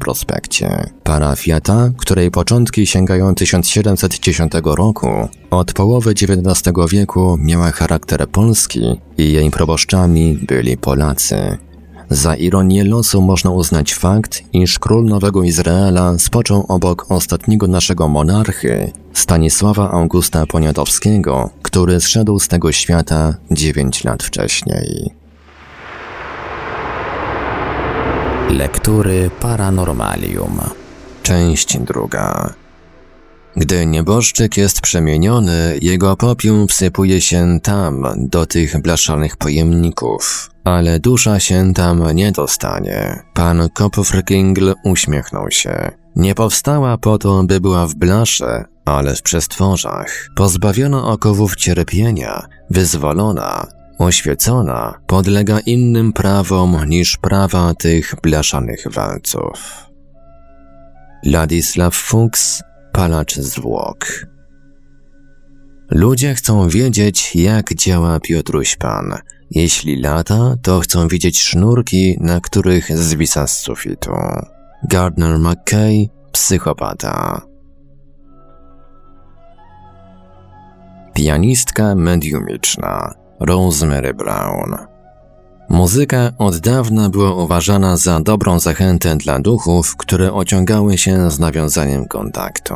Prospekcie. 0.00 0.90
Parafiata, 1.04 1.90
której 1.98 2.30
początki 2.30 2.86
sięgają 2.86 3.34
1710 3.34 4.52
roku, 4.64 5.08
od 5.50 5.72
połowy 5.72 6.10
XIX 6.10 6.72
wieku 6.90 7.36
miała 7.40 7.70
charakter 7.70 8.28
polski 8.28 9.00
i 9.18 9.32
jej 9.32 9.50
proboszczami 9.50 10.38
byli 10.48 10.76
Polacy. 10.76 11.58
Za 12.10 12.34
ironię 12.34 12.84
losu 12.84 13.22
można 13.22 13.50
uznać 13.50 13.94
fakt, 13.94 14.42
iż 14.52 14.78
król 14.78 15.04
Nowego 15.04 15.42
Izraela 15.42 16.18
spoczął 16.18 16.64
obok 16.68 17.06
ostatniego 17.08 17.66
naszego 17.66 18.08
monarchy, 18.08 18.92
Stanisława 19.12 19.90
Augusta 19.90 20.46
Poniatowskiego, 20.46 21.50
który 21.62 22.00
zszedł 22.00 22.38
z 22.38 22.48
tego 22.48 22.72
świata 22.72 23.34
9 23.50 24.04
lat 24.04 24.22
wcześniej. 24.22 25.19
Lektury 28.50 29.30
Paranormalium. 29.40 30.60
Część 31.22 31.78
druga. 31.78 32.54
Gdy 33.56 33.86
nieboszczyk 33.86 34.56
jest 34.56 34.80
przemieniony, 34.80 35.78
jego 35.82 36.16
popiół 36.16 36.66
wsypuje 36.66 37.20
się 37.20 37.58
tam, 37.62 38.06
do 38.16 38.46
tych 38.46 38.82
blaszanych 38.82 39.36
pojemników. 39.36 40.50
Ale 40.64 41.00
dusza 41.00 41.40
się 41.40 41.74
tam 41.74 42.12
nie 42.14 42.32
dostanie. 42.32 43.22
Pan 43.34 43.68
Kopfrkingl 43.74 44.74
uśmiechnął 44.84 45.50
się. 45.50 45.90
Nie 46.16 46.34
powstała 46.34 46.98
po 46.98 47.18
to, 47.18 47.42
by 47.42 47.60
była 47.60 47.86
w 47.86 47.94
blasze, 47.94 48.64
ale 48.84 49.16
w 49.16 49.22
przestworzach. 49.22 50.28
Pozbawiona 50.36 51.04
okowów 51.04 51.56
cierpienia, 51.56 52.46
wyzwolona, 52.70 53.66
oświecona, 54.00 55.00
podlega 55.06 55.60
innym 55.60 56.12
prawom 56.12 56.88
niż 56.88 57.16
prawa 57.16 57.74
tych 57.74 58.14
blaszanych 58.22 58.84
walców. 58.90 59.86
Ladisław 61.24 61.94
Fuchs, 61.94 62.62
palacz 62.92 63.36
zwłok. 63.36 64.06
Ludzie 65.90 66.34
chcą 66.34 66.68
wiedzieć, 66.68 67.36
jak 67.36 67.74
działa 67.74 68.20
Piotruś 68.20 68.76
Pan. 68.76 69.14
Jeśli 69.50 70.00
lata, 70.00 70.54
to 70.62 70.80
chcą 70.80 71.08
widzieć 71.08 71.40
sznurki, 71.42 72.16
na 72.20 72.40
których 72.40 72.98
zwisa 72.98 73.46
z 73.46 73.58
sufitu. 73.58 74.12
Gardner 74.88 75.38
McKay, 75.38 76.08
psychopata. 76.32 77.42
Pianistka 81.14 81.94
mediumiczna 81.94 83.19
Rosemary 83.40 84.14
Brown. 84.14 84.76
Muzyka 85.68 86.32
od 86.38 86.56
dawna 86.56 87.10
była 87.10 87.34
uważana 87.34 87.96
za 87.96 88.20
dobrą 88.20 88.58
zachętę 88.58 89.16
dla 89.16 89.38
duchów, 89.38 89.96
które 89.96 90.32
ociągały 90.32 90.98
się 90.98 91.30
z 91.30 91.38
nawiązaniem 91.38 92.08
kontaktu. 92.08 92.74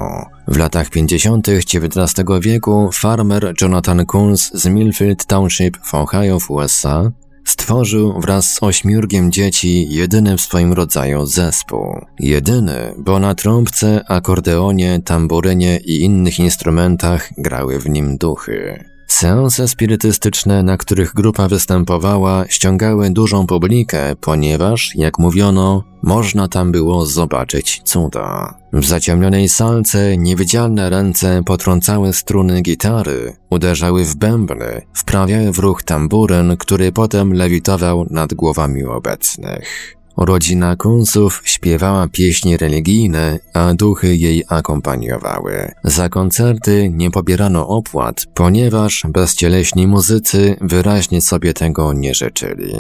W 0.48 0.56
latach 0.56 0.90
50. 0.90 1.48
XIX 1.48 2.28
wieku 2.40 2.90
farmer 2.92 3.54
Jonathan 3.60 4.06
Kunz 4.06 4.50
z 4.54 4.66
Millfield 4.66 5.26
Township 5.26 5.78
w 5.82 5.94
Ohio 5.94 6.40
w 6.40 6.50
USA 6.50 7.12
Stworzył 7.44 8.20
wraz 8.20 8.54
z 8.54 8.62
ośmiórgiem 8.62 9.32
dzieci 9.32 9.86
jedyny 9.90 10.36
w 10.36 10.40
swoim 10.40 10.72
rodzaju 10.72 11.26
zespół. 11.26 12.06
Jedyny, 12.20 12.94
bo 12.98 13.18
na 13.18 13.34
trąbce, 13.34 14.04
akordeonie, 14.08 15.00
tamburynie 15.04 15.76
i 15.76 16.02
innych 16.02 16.38
instrumentach 16.38 17.28
grały 17.38 17.78
w 17.78 17.88
nim 17.88 18.16
duchy. 18.16 18.84
Seanse 19.06 19.68
spirytystyczne, 19.68 20.62
na 20.62 20.76
których 20.76 21.14
grupa 21.14 21.48
występowała, 21.48 22.44
ściągały 22.48 23.10
dużą 23.10 23.46
publikę, 23.46 24.16
ponieważ, 24.20 24.92
jak 24.94 25.18
mówiono, 25.18 25.84
można 26.02 26.48
tam 26.48 26.72
było 26.72 27.06
zobaczyć 27.06 27.80
cuda. 27.84 28.54
W 28.72 28.84
zaciemnionej 28.84 29.48
salce 29.48 30.16
niewidzialne 30.16 30.90
ręce 30.90 31.42
potrącały 31.44 32.12
struny 32.12 32.62
gitary, 32.62 33.36
uderzały 33.50 34.04
w 34.04 34.16
bębny, 34.16 34.82
wprawiały 34.94 35.52
w 35.52 35.58
ruch 35.58 35.82
tamburyn, 35.82 36.56
który 36.56 36.92
potem 36.92 37.32
lewitował 37.32 38.06
nad 38.10 38.34
głowami 38.34 38.84
obecnych. 38.84 39.96
Rodzina 40.16 40.76
Kunsów 40.76 41.42
śpiewała 41.44 42.08
pieśni 42.08 42.56
religijne, 42.56 43.38
a 43.54 43.74
duchy 43.74 44.16
jej 44.16 44.44
akompaniowały. 44.48 45.72
Za 45.84 46.08
koncerty 46.08 46.90
nie 46.92 47.10
pobierano 47.10 47.68
opłat, 47.68 48.26
ponieważ 48.34 49.02
bezcieleśni 49.08 49.86
muzycy 49.86 50.56
wyraźnie 50.60 51.20
sobie 51.20 51.54
tego 51.54 51.92
nie 51.92 52.14
życzyli. 52.14 52.74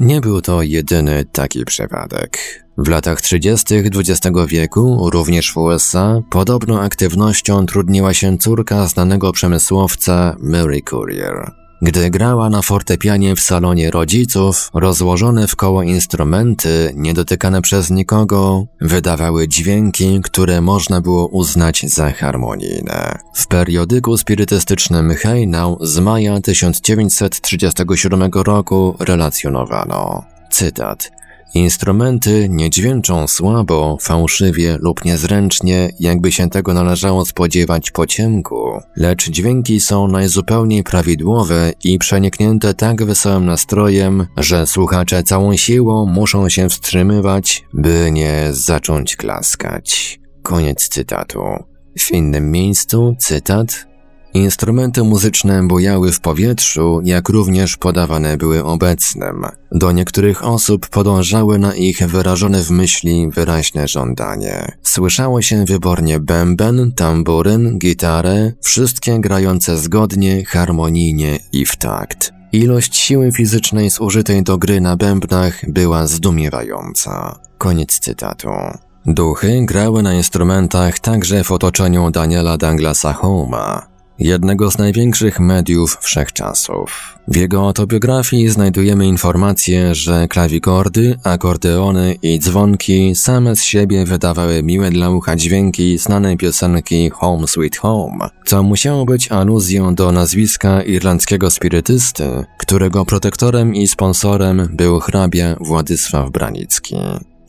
Nie 0.00 0.20
był 0.20 0.40
to 0.40 0.62
jedyny 0.62 1.24
taki 1.32 1.64
przypadek. 1.64 2.38
W 2.78 2.88
latach 2.88 3.20
30. 3.20 3.74
XX 3.74 4.36
wieku, 4.48 5.10
również 5.10 5.52
w 5.52 5.56
USA, 5.56 6.20
podobną 6.30 6.80
aktywnością 6.80 7.66
trudniła 7.66 8.14
się 8.14 8.38
córka 8.38 8.86
znanego 8.86 9.32
przemysłowca 9.32 10.36
Mary 10.40 10.82
Courier. 10.82 11.63
Gdy 11.82 12.10
grała 12.10 12.50
na 12.50 12.62
fortepianie 12.62 13.36
w 13.36 13.40
salonie 13.40 13.90
rodziców, 13.90 14.70
rozłożone 14.74 15.46
w 15.46 15.56
koło 15.56 15.82
instrumenty, 15.82 16.92
niedotykane 16.94 17.62
przez 17.62 17.90
nikogo, 17.90 18.66
wydawały 18.80 19.48
dźwięki, 19.48 20.20
które 20.24 20.60
można 20.60 21.00
było 21.00 21.26
uznać 21.26 21.82
za 21.86 22.12
harmonijne. 22.12 23.18
W 23.34 23.46
periodyku 23.46 24.16
spirytystycznym 24.16 25.14
Hejnał 25.14 25.78
z 25.80 25.98
maja 25.98 26.40
1937 26.40 28.30
roku 28.34 28.96
relacjonowano. 28.98 30.24
Cytat. 30.50 31.23
Instrumenty 31.54 32.48
nie 32.50 32.70
dźwięczą 32.70 33.26
słabo, 33.26 33.98
fałszywie 34.00 34.76
lub 34.80 35.04
niezręcznie, 35.04 35.90
jakby 36.00 36.32
się 36.32 36.50
tego 36.50 36.74
należało 36.74 37.24
spodziewać 37.24 37.90
po 37.90 38.06
ciemku, 38.06 38.80
lecz 38.96 39.30
dźwięki 39.30 39.80
są 39.80 40.08
najzupełniej 40.08 40.82
prawidłowe 40.82 41.72
i 41.84 41.98
przeniknięte 41.98 42.74
tak 42.74 43.04
wesołym 43.04 43.46
nastrojem, 43.46 44.26
że 44.36 44.66
słuchacze 44.66 45.22
całą 45.22 45.56
siłą 45.56 46.06
muszą 46.06 46.48
się 46.48 46.68
wstrzymywać, 46.68 47.64
by 47.74 48.10
nie 48.12 48.48
zacząć 48.50 49.16
klaskać. 49.16 50.20
Koniec 50.42 50.88
cytatu. 50.88 51.40
W 51.98 52.12
innym 52.12 52.50
miejscu 52.50 53.16
cytat 53.18 53.93
Instrumenty 54.34 55.02
muzyczne 55.02 55.68
bujały 55.68 56.12
w 56.12 56.20
powietrzu, 56.20 57.00
jak 57.04 57.28
również 57.28 57.76
podawane 57.76 58.36
były 58.36 58.64
obecnym. 58.64 59.46
Do 59.72 59.92
niektórych 59.92 60.44
osób 60.44 60.88
podążały 60.88 61.58
na 61.58 61.74
ich 61.74 61.98
wyrażone 61.98 62.62
w 62.62 62.70
myśli 62.70 63.30
wyraźne 63.30 63.88
żądanie. 63.88 64.72
Słyszało 64.82 65.42
się 65.42 65.64
wybornie 65.64 66.20
bęben, 66.20 66.92
tamburyn, 66.92 67.78
gitarę, 67.78 68.52
wszystkie 68.60 69.20
grające 69.20 69.78
zgodnie, 69.78 70.44
harmonijnie 70.44 71.38
i 71.52 71.66
w 71.66 71.76
takt. 71.76 72.32
Ilość 72.52 72.96
siły 72.96 73.32
fizycznej 73.32 73.90
zużytej 73.90 74.42
do 74.42 74.58
gry 74.58 74.80
na 74.80 74.96
bębnach 74.96 75.70
była 75.70 76.06
zdumiewająca. 76.06 77.38
Koniec 77.58 77.98
cytatu. 77.98 78.48
Duchy 79.06 79.64
grały 79.64 80.02
na 80.02 80.14
instrumentach 80.14 80.98
także 80.98 81.44
w 81.44 81.52
otoczeniu 81.52 82.10
Daniela 82.10 82.56
Douglasa 82.56 83.12
Holma. 83.12 83.93
Jednego 84.18 84.70
z 84.70 84.78
największych 84.78 85.40
mediów 85.40 85.98
wszechczasów. 86.00 87.18
W 87.28 87.36
jego 87.36 87.66
autobiografii 87.66 88.48
znajdujemy 88.48 89.06
informację, 89.06 89.94
że 89.94 90.28
klawikordy, 90.28 91.18
akordeony 91.24 92.14
i 92.22 92.38
dzwonki 92.38 93.14
same 93.14 93.56
z 93.56 93.62
siebie 93.62 94.04
wydawały 94.04 94.62
miłe 94.62 94.90
dla 94.90 95.10
ucha 95.10 95.36
dźwięki 95.36 95.98
znanej 95.98 96.36
piosenki 96.36 97.10
Home 97.10 97.46
Sweet 97.46 97.76
Home, 97.76 98.28
co 98.46 98.62
musiało 98.62 99.04
być 99.04 99.32
aluzją 99.32 99.94
do 99.94 100.12
nazwiska 100.12 100.82
irlandzkiego 100.82 101.50
spirytysty, 101.50 102.44
którego 102.58 103.04
protektorem 103.04 103.74
i 103.74 103.86
sponsorem 103.86 104.68
był 104.72 105.00
hrabia 105.00 105.56
Władysław 105.60 106.30
Branicki. 106.30 106.96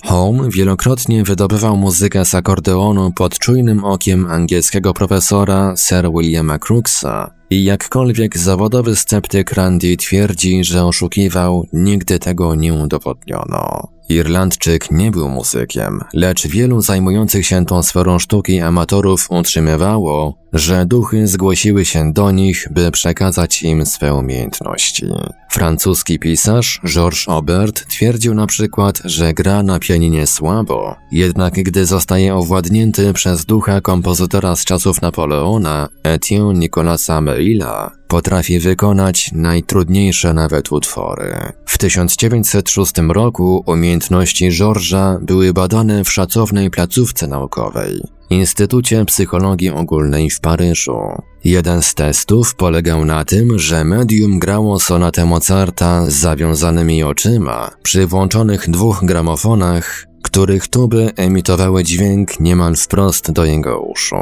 Home 0.05 0.49
wielokrotnie 0.49 1.23
wydobywał 1.23 1.77
muzykę 1.77 2.25
z 2.25 2.35
akordeonu 2.35 3.11
pod 3.11 3.39
czujnym 3.39 3.83
okiem 3.83 4.27
angielskiego 4.27 4.93
profesora 4.93 5.73
Sir 5.77 6.11
Williama 6.11 6.59
Crooksa 6.59 7.31
i 7.49 7.63
jakkolwiek 7.63 8.38
zawodowy 8.38 8.95
sceptyk 8.95 9.51
Randy 9.51 9.97
twierdzi, 9.97 10.63
że 10.63 10.86
oszukiwał, 10.86 11.67
nigdy 11.73 12.19
tego 12.19 12.55
nie 12.55 12.73
udowodniono. 12.73 13.95
Irlandczyk 14.10 14.91
nie 14.91 15.12
był 15.12 15.29
muzykiem, 15.29 16.01
lecz 16.13 16.47
wielu 16.47 16.81
zajmujących 16.81 17.47
się 17.47 17.65
tą 17.65 17.84
sferą 17.84 18.19
sztuki 18.19 18.60
amatorów 18.60 19.27
utrzymywało, 19.31 20.38
że 20.53 20.86
duchy 20.86 21.27
zgłosiły 21.27 21.86
się 21.86 22.13
do 22.13 22.31
nich, 22.31 22.67
by 22.71 22.91
przekazać 22.91 23.63
im 23.63 23.86
swe 23.86 24.13
umiejętności. 24.13 25.05
Francuski 25.51 26.19
pisarz 26.19 26.81
Georges 26.88 27.29
Aubert 27.29 27.88
twierdził 27.88 28.34
na 28.34 28.47
przykład, 28.47 29.01
że 29.05 29.34
gra 29.34 29.63
na 29.63 29.79
pianinie 29.79 30.27
słabo, 30.27 30.95
jednak 31.12 31.53
gdy 31.53 31.86
zostaje 31.86 32.36
owładnięty 32.36 33.13
przez 33.13 33.45
ducha 33.45 33.81
kompozytora 33.81 34.55
z 34.55 34.65
czasów 34.65 35.01
Napoleona, 35.01 35.88
Etienne 36.03 36.60
Nicolasa 36.60 37.21
Merilla, 37.45 37.91
potrafi 38.08 38.60
wykonać 38.60 39.31
najtrudniejsze 39.34 40.34
nawet 40.34 40.71
utwory. 40.71 41.36
W 41.65 41.77
1906 41.77 42.93
roku 43.10 43.63
umiejętności 43.65 44.49
Georgesa 44.51 45.19
były 45.21 45.53
badane 45.53 46.03
w 46.03 46.12
szacownej 46.12 46.69
placówce 46.69 47.27
naukowej, 47.27 48.01
Instytucie 48.29 49.05
Psychologii 49.05 49.69
Ogólnej 49.69 50.29
w 50.29 50.39
Paryżu. 50.39 50.99
Jeden 51.43 51.81
z 51.81 51.93
testów 51.93 52.55
polegał 52.55 53.05
na 53.05 53.25
tym, 53.25 53.60
że 53.60 53.84
medium 53.84 54.39
grało 54.39 54.79
sonatę 54.79 55.25
Mozarta 55.25 56.05
z 56.05 56.13
zawiązanymi 56.13 57.03
oczyma 57.03 57.71
przy 57.84 58.08
włączonych 58.08 58.69
dwóch 58.69 58.99
gramofonach, 59.03 60.05
których 60.23 60.67
tuby 60.67 61.12
emitowały 61.15 61.84
dźwięk 61.84 62.39
niemal 62.39 62.75
wprost 62.75 63.31
do 63.31 63.45
jego 63.45 63.79
uszu. 63.79 64.15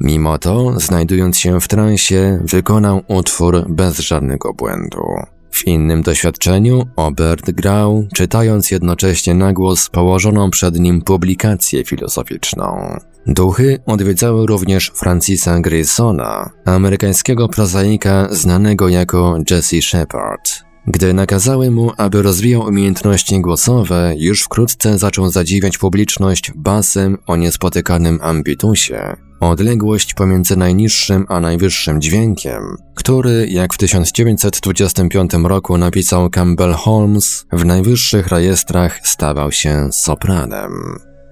Mimo 0.00 0.38
to, 0.38 0.80
znajdując 0.80 1.38
się 1.38 1.60
w 1.60 1.68
transie, 1.68 2.40
wykonał 2.44 3.02
utwór 3.08 3.64
bez 3.68 3.98
żadnego 3.98 4.54
błędu. 4.54 5.02
W 5.50 5.66
innym 5.66 6.02
doświadczeniu 6.02 6.86
Obert 6.96 7.50
grał, 7.50 8.06
czytając 8.14 8.70
jednocześnie 8.70 9.34
na 9.34 9.52
głos 9.52 9.88
położoną 9.88 10.50
przed 10.50 10.78
nim 10.78 11.02
publikację 11.02 11.84
filozoficzną. 11.84 12.96
Duchy 13.26 13.78
odwiedzały 13.86 14.46
również 14.46 14.92
Francisa 14.94 15.60
Graysona, 15.60 16.50
amerykańskiego 16.64 17.48
prozaika 17.48 18.28
znanego 18.30 18.88
jako 18.88 19.38
Jesse 19.50 19.82
Shepard. 19.82 20.65
Gdy 20.86 21.14
nakazały 21.14 21.70
mu, 21.70 21.92
aby 21.96 22.22
rozwijał 22.22 22.62
umiejętności 22.62 23.40
głosowe, 23.40 24.14
już 24.18 24.42
wkrótce 24.42 24.98
zaczął 24.98 25.30
zadziwiać 25.30 25.78
publiczność 25.78 26.52
basem 26.54 27.18
o 27.26 27.36
niespotykanym 27.36 28.18
ambitusie. 28.22 29.16
Odległość 29.40 30.14
pomiędzy 30.14 30.56
najniższym 30.56 31.26
a 31.28 31.40
najwyższym 31.40 32.00
dźwiękiem, 32.00 32.76
który, 32.94 33.46
jak 33.50 33.74
w 33.74 33.78
1925 33.78 35.32
roku 35.34 35.78
napisał 35.78 36.30
Campbell 36.30 36.72
Holmes, 36.72 37.46
w 37.52 37.64
najwyższych 37.64 38.28
rejestrach 38.28 39.00
stawał 39.04 39.52
się 39.52 39.88
sopranem. 39.92 40.72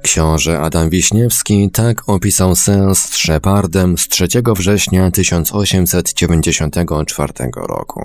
Książę 0.02 0.60
Adam 0.60 0.90
Wiśniewski 0.90 1.70
tak 1.70 2.08
opisał 2.08 2.56
sens 2.56 2.98
z 2.98 3.16
Shepardem 3.16 3.98
z 3.98 4.08
3 4.08 4.26
września 4.56 5.10
1894 5.10 7.32
roku. 7.56 8.00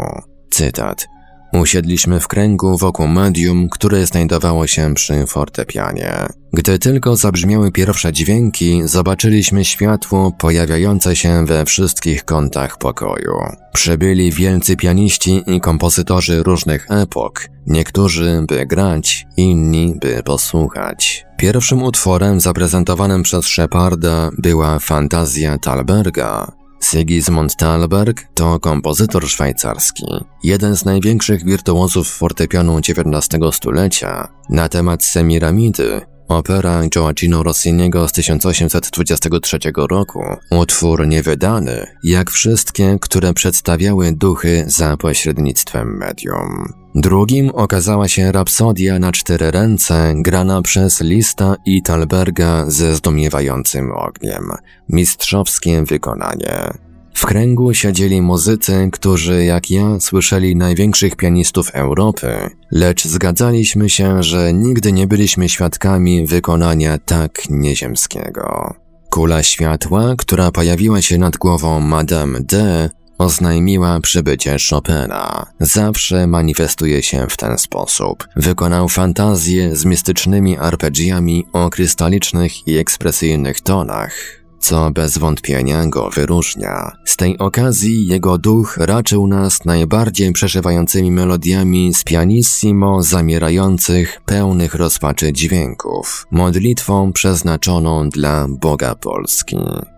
Cytat. 0.52 1.19
Usiedliśmy 1.54 2.20
w 2.20 2.28
kręgu 2.28 2.78
wokół 2.78 3.08
medium, 3.08 3.70
które 3.70 4.06
znajdowało 4.06 4.68
się 4.68 4.94
przy 4.94 5.26
fortepianie. 5.28 6.14
Gdy 6.54 6.80
tylko 6.80 7.16
zabrzmiały 7.16 7.72
pierwsze 7.72 8.14
dźwięki, 8.14 8.82
zobaczyliśmy 8.86 9.66
światło 9.66 10.32
pojawiające 10.32 11.16
się 11.16 11.46
we 11.46 11.66
wszystkich 11.66 12.26
kątach 12.26 12.78
pokoju. 12.78 13.34
Przybyli 13.74 14.32
wielcy 14.32 14.78
pianiści 14.78 15.44
i 15.48 15.62
kompozytorzy 15.62 16.44
różnych 16.44 16.92
epok, 16.92 17.48
niektórzy 17.68 18.46
by 18.48 18.66
grać, 18.66 19.26
inni 19.38 19.96
by 20.02 20.24
posłuchać. 20.24 21.26
Pierwszym 21.38 21.84
utworem 21.84 22.40
zaprezentowanym 22.40 23.24
przez 23.24 23.46
Sheparda 23.46 24.30
była 24.38 24.80
fantazja 24.80 25.58
Talberga, 25.58 26.59
Sigismund 26.80 27.56
Thalberg 27.56 28.24
to 28.34 28.60
kompozytor 28.60 29.30
szwajcarski, 29.30 30.06
jeden 30.44 30.76
z 30.76 30.86
największych 30.86 31.46
wirtuozów 31.46 32.08
fortepianu 32.08 32.78
XIX 32.78 33.56
stulecia. 33.56 34.28
Na 34.50 34.70
temat 34.70 35.04
Semiramidy 35.04 36.02
Opera 36.30 36.88
Gioacchino 36.88 37.44
Rossiniego 37.44 38.08
z 38.08 38.12
1823 38.12 39.60
roku, 39.76 40.24
utwór 40.52 41.08
niewydany, 41.08 41.88
jak 42.04 42.32
wszystkie, 42.32 42.98
które 43.02 43.34
przedstawiały 43.34 44.12
duchy 44.12 44.64
za 44.68 44.98
pośrednictwem 44.98 45.98
medium. 45.98 46.74
Drugim 46.96 47.50
okazała 47.50 48.08
się 48.08 48.32
rapsodia 48.32 49.00
na 49.00 49.12
cztery 49.12 49.52
ręce, 49.52 50.14
grana 50.16 50.62
przez 50.62 51.02
Lista 51.02 51.56
i 51.66 51.82
Talberga 51.84 52.66
ze 52.68 52.96
zdumiewającym 52.96 53.92
ogniem. 53.92 54.52
Mistrzowskie 54.90 55.84
wykonanie. 55.84 56.89
W 57.20 57.26
kręgu 57.26 57.74
siedzieli 57.74 58.22
muzycy, 58.22 58.90
którzy 58.92 59.46
jak 59.46 59.72
ja 59.72 60.00
słyszeli 60.00 60.56
największych 60.56 61.16
pianistów 61.16 61.72
Europy, 61.74 62.50
lecz 62.72 63.06
zgadzaliśmy 63.06 63.90
się, 63.90 64.24
że 64.24 64.54
nigdy 64.54 64.92
nie 64.92 65.08
byliśmy 65.08 65.50
świadkami 65.50 66.28
wykonania 66.28 66.98
tak 66.98 67.50
nieziemskiego. 67.50 68.74
Kula 69.10 69.44
światła, 69.44 70.16
która 70.18 70.52
pojawiła 70.52 71.02
się 71.02 71.18
nad 71.18 71.38
głową 71.38 71.80
Madame 71.80 72.40
D, 72.42 72.90
oznajmiła 73.18 74.00
przybycie 74.00 74.58
Chopina. 74.70 75.46
Zawsze 75.60 76.28
manifestuje 76.28 77.04
się 77.04 77.28
w 77.30 77.38
ten 77.38 77.58
sposób. 77.58 78.28
Wykonał 78.36 78.90
fantazję 78.90 79.76
z 79.76 79.86
mistycznymi 79.86 80.58
arpeggiami 80.58 81.46
o 81.54 81.70
krystalicznych 81.70 82.68
i 82.68 82.78
ekspresyjnych 82.78 83.62
tonach, 83.62 84.39
co 84.60 84.92
bez 84.92 85.18
wątpienia 85.18 85.86
go 85.86 86.10
wyróżnia. 86.10 86.92
Z 87.06 87.18
tej 87.18 87.38
okazji 87.38 88.08
jego 88.08 88.38
duch 88.38 88.78
raczył 88.78 89.28
nas 89.28 89.66
najbardziej 89.66 90.34
przeżywającymi 90.34 91.12
melodiami 91.12 91.94
z 91.94 92.04
pianissimo 92.04 93.04
zamierających, 93.04 94.22
pełnych 94.26 94.76
rozpaczy 94.76 95.34
dźwięków, 95.34 96.26
modlitwą 96.32 97.14
przeznaczoną 97.14 98.10
dla 98.10 98.48
Boga 98.50 98.96
Polski. 98.96 99.58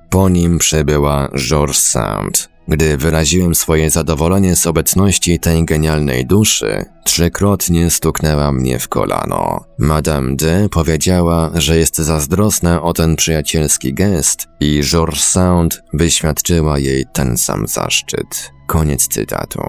Po 0.09 0.29
nim 0.29 0.57
przybyła 0.57 1.29
George 1.37 1.75
Sound, 1.75 2.50
gdy 2.67 2.97
wyraziłem 2.97 3.55
swoje 3.55 3.89
zadowolenie 3.89 4.55
z 4.55 4.67
obecności 4.67 5.39
tej 5.39 5.65
genialnej 5.65 6.25
duszy, 6.25 6.85
trzykrotnie 7.05 7.89
stuknęła 7.89 8.51
mnie 8.51 8.79
w 8.79 8.87
kolano. 8.87 9.65
Madame 9.77 10.35
D 10.35 10.69
powiedziała, 10.69 11.51
że 11.53 11.77
jest 11.77 11.97
zazdrosna 11.97 12.81
o 12.81 12.93
ten 12.93 13.15
przyjacielski 13.15 13.93
gest 13.93 14.47
i 14.59 14.81
George 14.83 15.19
Sound 15.19 15.81
wyświadczyła 15.93 16.79
jej 16.79 17.05
ten 17.13 17.37
sam 17.37 17.67
zaszczyt. 17.67 18.51
Koniec 18.67 19.07
cytatu. 19.07 19.61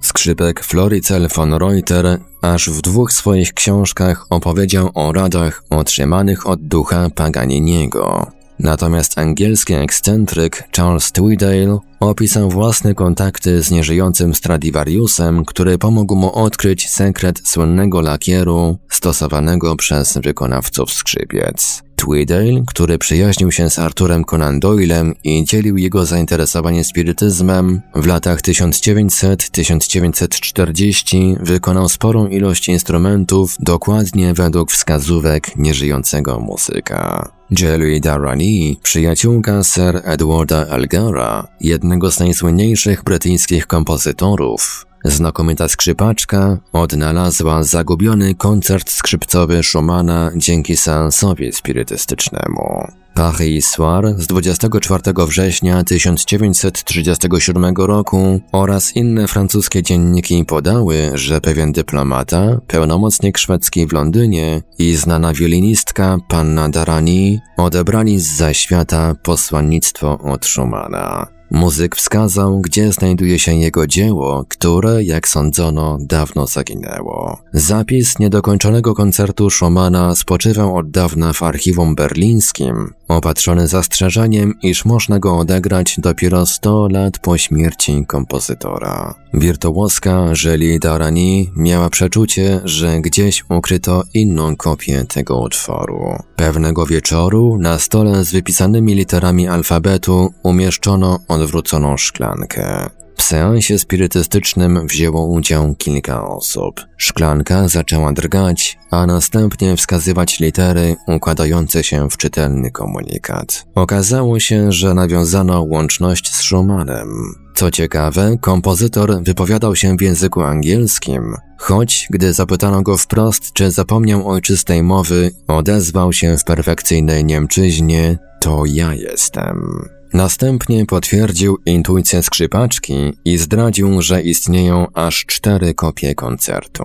Skrzypek 0.00 0.64
Floricel 0.64 1.28
von 1.36 1.54
Reuter 1.54 2.18
aż 2.42 2.70
w 2.70 2.80
dwóch 2.80 3.12
swoich 3.12 3.54
książkach 3.54 4.26
opowiedział 4.30 4.90
o 4.94 5.12
radach 5.12 5.64
otrzymanych 5.70 6.46
od 6.46 6.62
ducha 6.62 7.10
Paganiniego. 7.10 8.26
Natomiast 8.58 9.18
angielski 9.18 9.74
ekscentryk 9.74 10.68
Charles 10.76 11.12
Tweedale 11.12 11.78
opisał 12.00 12.50
własne 12.50 12.94
kontakty 12.94 13.62
z 13.62 13.70
nieżyjącym 13.70 14.34
Stradivariusem, 14.34 15.44
który 15.44 15.78
pomógł 15.78 16.16
mu 16.16 16.32
odkryć 16.32 16.90
sekret 16.90 17.40
słynnego 17.44 18.00
lakieru 18.00 18.78
stosowanego 18.88 19.76
przez 19.76 20.18
wykonawców 20.18 20.92
skrzypiec. 20.92 21.82
Tweedale, 21.96 22.62
który 22.66 22.98
przyjaźnił 22.98 23.52
się 23.52 23.70
z 23.70 23.78
Arturem 23.78 24.24
Conan 24.24 24.60
Doylem 24.60 25.14
i 25.24 25.44
dzielił 25.44 25.76
jego 25.76 26.06
zainteresowanie 26.06 26.84
spirytyzmem, 26.84 27.80
w 27.94 28.06
latach 28.06 28.40
1900-1940 28.40 31.36
wykonał 31.40 31.88
sporą 31.88 32.26
ilość 32.26 32.68
instrumentów 32.68 33.56
dokładnie 33.60 34.34
według 34.34 34.72
wskazówek 34.72 35.56
nieżyjącego 35.56 36.40
muzyka. 36.40 37.33
Jelly 37.50 38.00
Darani, 38.00 38.78
przyjaciółka 38.82 39.62
Sir 39.64 40.00
Edwarda 40.04 40.66
Elgara, 40.66 41.48
jednego 41.60 42.10
z 42.10 42.20
najsłynniejszych 42.20 43.04
brytyjskich 43.04 43.66
kompozytorów, 43.66 44.86
Znakomita 45.04 45.68
skrzypaczka 45.68 46.58
odnalazła 46.72 47.62
zagubiony 47.62 48.34
koncert 48.34 48.90
skrzypcowy 48.90 49.62
Schumana 49.62 50.30
dzięki 50.36 50.76
seansowi 50.76 51.52
spirytystycznemu. 51.52 52.86
Paris 53.14 53.68
Soir 53.68 54.14
z 54.18 54.26
24 54.26 55.02
września 55.26 55.84
1937 55.84 57.74
roku 57.76 58.40
oraz 58.52 58.96
inne 58.96 59.28
francuskie 59.28 59.82
dzienniki 59.82 60.44
podały, 60.44 61.10
że 61.14 61.40
pewien 61.40 61.72
dyplomata, 61.72 62.60
pełnomocnik 62.66 63.38
szwedzki 63.38 63.86
w 63.86 63.92
Londynie 63.92 64.62
i 64.78 64.94
znana 64.94 65.32
wiolinistka 65.34 66.18
panna 66.28 66.68
Darani 66.68 67.40
odebrali 67.56 68.20
z 68.20 68.36
zaświata 68.36 69.14
posłannictwo 69.22 70.18
od 70.18 70.46
Schumana. 70.46 71.34
Muzyk 71.54 71.96
wskazał, 71.96 72.60
gdzie 72.60 72.92
znajduje 72.92 73.38
się 73.38 73.54
jego 73.54 73.86
dzieło, 73.86 74.44
które, 74.48 75.04
jak 75.04 75.28
sądzono, 75.28 75.98
dawno 76.00 76.46
zaginęło. 76.46 77.38
Zapis 77.52 78.18
niedokończonego 78.18 78.94
koncertu 78.94 79.50
Schumana 79.50 80.14
spoczywał 80.14 80.76
od 80.76 80.90
dawna 80.90 81.32
w 81.32 81.42
archiwum 81.42 81.94
berlińskim, 81.94 82.94
opatrzony 83.08 83.68
zastrzeżeniem, 83.68 84.54
iż 84.62 84.84
można 84.84 85.18
go 85.18 85.38
odegrać 85.38 85.96
dopiero 85.98 86.46
100 86.46 86.88
lat 86.88 87.18
po 87.18 87.38
śmierci 87.38 88.04
kompozytora. 88.06 89.14
Wirtuoska 89.34 90.26
Julie 90.44 90.78
Darani 90.78 91.50
miała 91.56 91.90
przeczucie, 91.90 92.60
że 92.64 93.00
gdzieś 93.00 93.44
ukryto 93.48 94.02
inną 94.14 94.56
kopię 94.56 95.04
tego 95.08 95.40
utworu. 95.40 96.18
Pewnego 96.36 96.86
wieczoru 96.86 97.58
na 97.58 97.78
stole 97.78 98.24
z 98.24 98.32
wypisanymi 98.32 98.94
literami 98.94 99.48
alfabetu 99.48 100.34
umieszczono 100.42 101.18
odwróconą 101.28 101.96
szklankę. 101.96 102.90
W 103.16 103.22
seansie 103.22 103.78
spirytystycznym 103.78 104.86
wzięło 104.86 105.26
udział 105.26 105.74
kilka 105.74 106.28
osób. 106.28 106.80
Szklanka 106.96 107.68
zaczęła 107.68 108.12
drgać, 108.12 108.78
a 108.90 109.06
następnie 109.06 109.76
wskazywać 109.76 110.40
litery 110.40 110.96
układające 111.06 111.84
się 111.84 112.10
w 112.10 112.16
czytelny 112.16 112.70
komunikat. 112.70 113.66
Okazało 113.74 114.40
się, 114.40 114.72
że 114.72 114.94
nawiązano 114.94 115.62
łączność 115.62 116.34
z 116.34 116.42
Schumannem. 116.42 117.34
Co 117.54 117.70
ciekawe, 117.70 118.36
kompozytor 118.40 119.22
wypowiadał 119.22 119.76
się 119.76 119.96
w 119.96 120.02
języku 120.02 120.42
angielskim, 120.42 121.34
choć 121.58 122.06
gdy 122.10 122.32
zapytano 122.32 122.82
go 122.82 122.96
wprost, 122.96 123.52
czy 123.52 123.70
zapomniał 123.70 124.28
ojczystej 124.28 124.82
mowy, 124.82 125.30
odezwał 125.48 126.12
się 126.12 126.36
w 126.38 126.44
perfekcyjnej 126.44 127.24
Niemczyźnie: 127.24 128.18
To 128.40 128.62
ja 128.66 128.94
jestem. 128.94 129.88
Następnie 130.14 130.86
potwierdził 130.86 131.58
intuicję 131.66 132.22
skrzypaczki 132.22 132.94
i 133.24 133.38
zdradził, 133.38 134.02
że 134.02 134.22
istnieją 134.22 134.86
aż 134.92 135.26
cztery 135.26 135.74
kopie 135.74 136.14
koncertu. 136.14 136.84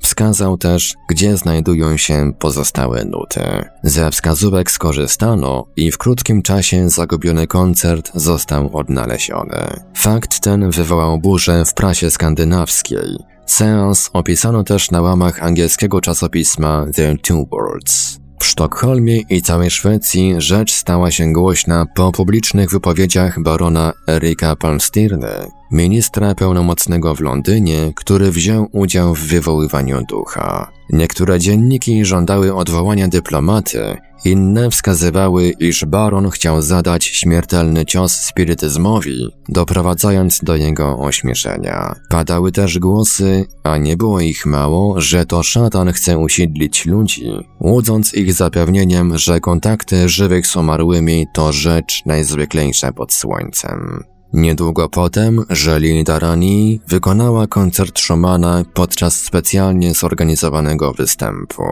Wskazał 0.00 0.58
też, 0.58 0.94
gdzie 1.08 1.36
znajdują 1.36 1.96
się 1.96 2.32
pozostałe 2.38 3.04
nuty. 3.04 3.40
Ze 3.82 4.10
wskazówek 4.10 4.70
skorzystano 4.70 5.64
i 5.76 5.92
w 5.92 5.98
krótkim 5.98 6.42
czasie 6.42 6.90
zagubiony 6.90 7.46
koncert 7.46 8.10
został 8.14 8.76
odnaleziony. 8.76 9.80
Fakt 9.96 10.40
ten 10.40 10.70
wywołał 10.70 11.18
burzę 11.18 11.64
w 11.64 11.74
prasie 11.74 12.10
skandynawskiej. 12.10 13.16
Seans 13.46 14.10
opisano 14.12 14.64
też 14.64 14.90
na 14.90 15.02
łamach 15.02 15.42
angielskiego 15.42 16.00
czasopisma 16.00 16.86
The 16.94 17.16
Two 17.16 17.44
Worlds. 17.50 18.27
W 18.38 18.46
Sztokholmie 18.46 19.20
i 19.20 19.42
całej 19.42 19.70
Szwecji 19.70 20.34
rzecz 20.38 20.72
stała 20.72 21.10
się 21.10 21.32
głośna 21.32 21.86
po 21.94 22.12
publicznych 22.12 22.70
wypowiedziach 22.70 23.42
barona 23.42 23.92
Erika 24.08 24.56
Palmstirny, 24.56 25.28
ministra 25.72 26.34
pełnomocnego 26.34 27.14
w 27.14 27.20
Londynie, 27.20 27.92
który 27.96 28.30
wziął 28.30 28.68
udział 28.72 29.14
w 29.14 29.20
wywoływaniu 29.20 30.02
ducha. 30.08 30.70
Niektóre 30.92 31.38
dzienniki 31.38 32.04
żądały 32.04 32.54
odwołania 32.54 33.08
dyplomaty, 33.08 33.96
inne 34.24 34.70
wskazywały, 34.70 35.50
iż 35.50 35.84
baron 35.84 36.30
chciał 36.30 36.62
zadać 36.62 37.04
śmiertelny 37.04 37.86
cios 37.86 38.12
spirytyzmowi, 38.12 39.28
doprowadzając 39.48 40.40
do 40.42 40.56
jego 40.56 40.98
ośmieszenia. 40.98 41.94
Padały 42.08 42.52
też 42.52 42.78
głosy, 42.78 43.46
a 43.64 43.78
nie 43.78 43.96
było 43.96 44.20
ich 44.20 44.46
mało, 44.46 45.00
że 45.00 45.26
to 45.26 45.42
szatan 45.42 45.92
chce 45.92 46.18
usiedlić 46.18 46.86
ludzi, 46.86 47.30
łudząc 47.60 48.14
ich 48.14 48.32
zapewnieniem, 48.32 49.18
że 49.18 49.40
kontakty 49.40 50.08
żywych 50.08 50.46
z 50.46 50.56
umarłymi 50.56 51.26
to 51.34 51.52
rzecz 51.52 52.02
najzwyklejsza 52.06 52.92
pod 52.92 53.12
słońcem. 53.12 54.04
Niedługo 54.32 54.88
potem 54.88 55.44
Żeli 55.50 56.04
Darani 56.04 56.80
wykonała 56.88 57.46
koncert 57.46 57.98
Schumana 58.00 58.64
podczas 58.74 59.20
specjalnie 59.20 59.94
zorganizowanego 59.94 60.92
występu. 60.92 61.62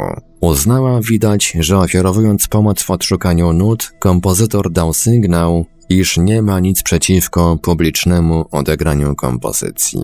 Uznała 0.40 1.00
widać, 1.00 1.56
że 1.60 1.78
ofiarowując 1.78 2.48
pomoc 2.48 2.82
w 2.82 2.90
odszukaniu 2.90 3.52
nut, 3.52 3.92
kompozytor 3.98 4.70
dał 4.70 4.92
sygnał, 4.92 5.66
iż 5.88 6.16
nie 6.16 6.42
ma 6.42 6.60
nic 6.60 6.82
przeciwko 6.82 7.58
publicznemu 7.62 8.44
odegraniu 8.50 9.14
kompozycji. 9.14 10.00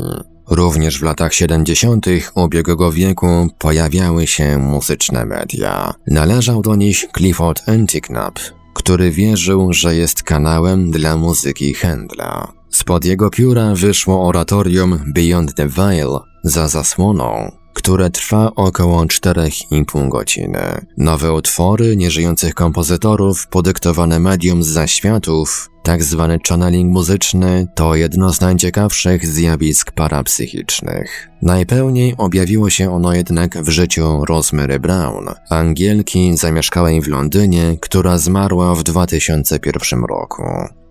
Również 0.51 0.99
w 0.99 1.03
latach 1.03 1.35
70. 1.35 2.07
ubiegłego 2.35 2.93
wieku 2.93 3.49
pojawiały 3.59 4.27
się 4.27 4.59
muzyczne 4.59 5.25
media. 5.25 5.95
Należał 6.07 6.63
do 6.63 6.77
nich 6.77 7.05
Clifford 7.17 7.69
Antiknap, 7.69 8.39
który 8.75 9.11
wierzył, 9.11 9.73
że 9.73 9.97
jest 9.97 10.23
kanałem 10.23 10.91
dla 10.91 11.17
muzyki 11.17 11.75
Händla. 11.75 12.49
Spod 12.71 13.05
jego 13.05 13.31
pióra 13.31 13.75
wyszło 13.75 14.29
oratorium 14.29 14.99
Beyond 15.15 15.55
the 15.55 15.69
Veil 15.69 16.09
za 16.45 16.69
zasłoną, 16.69 17.53
które 17.75 18.11
trwa 18.11 18.51
około 18.57 19.05
4,5 19.05 20.09
godziny. 20.09 20.87
Nowe 20.99 21.33
utwory 21.33 21.97
nieżyjących 21.97 22.55
kompozytorów 22.55 23.47
podyktowane 23.47 24.21
medium 24.21 24.63
z 24.63 24.67
zaświatów 24.67 25.72
tak 25.83 26.03
zwany 26.03 26.39
channeling 26.49 26.93
muzyczny 26.93 27.67
to 27.75 27.95
jedno 27.95 28.33
z 28.33 28.41
najciekawszych 28.41 29.27
zjawisk 29.27 29.93
parapsychicznych. 29.93 31.29
Najpełniej 31.43 32.15
objawiło 32.19 32.71
się 32.71 32.93
ono 32.93 33.15
jednak 33.15 33.63
w 33.63 33.69
życiu 33.69 34.25
Rosemary 34.25 34.81
Brown, 34.81 35.27
Angielki 35.51 36.37
zamieszkałej 36.37 37.01
w 37.01 37.09
Londynie, 37.09 37.77
która 37.81 38.19
zmarła 38.19 38.75
w 38.75 38.83
2001 38.83 40.05
roku. 40.05 40.43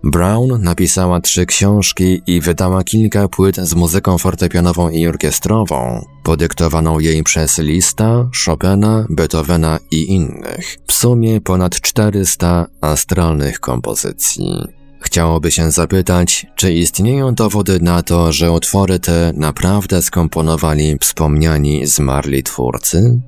Brown 0.04 0.62
napisała 0.62 1.20
trzy 1.20 1.46
książki 1.46 2.22
i 2.26 2.40
wydała 2.40 2.84
kilka 2.84 3.28
płyt 3.28 3.56
z 3.56 3.74
muzyką 3.74 4.18
fortepianową 4.18 4.90
i 4.90 5.06
orkiestrową, 5.06 6.04
podyktowaną 6.22 6.98
jej 6.98 7.22
przez 7.22 7.58
Lista, 7.58 8.28
Chopina, 8.44 9.06
Beethovena 9.10 9.78
i 9.90 10.12
innych. 10.12 10.76
W 10.86 10.92
sumie 10.92 11.40
ponad 11.40 11.80
400 11.80 12.66
astralnych 12.80 13.60
kompozycji. 13.60 14.81
Chciałoby 15.12 15.50
się 15.50 15.70
zapytać, 15.70 16.46
czy 16.54 16.72
istnieją 16.74 17.34
dowody 17.34 17.80
na 17.80 18.02
to, 18.02 18.32
że 18.32 18.52
utwory 18.52 18.98
te 18.98 19.32
naprawdę 19.36 20.02
skomponowali 20.02 20.96
wspomniani 21.00 21.86
zmarli 21.86 22.42
twórcy? 22.42 23.20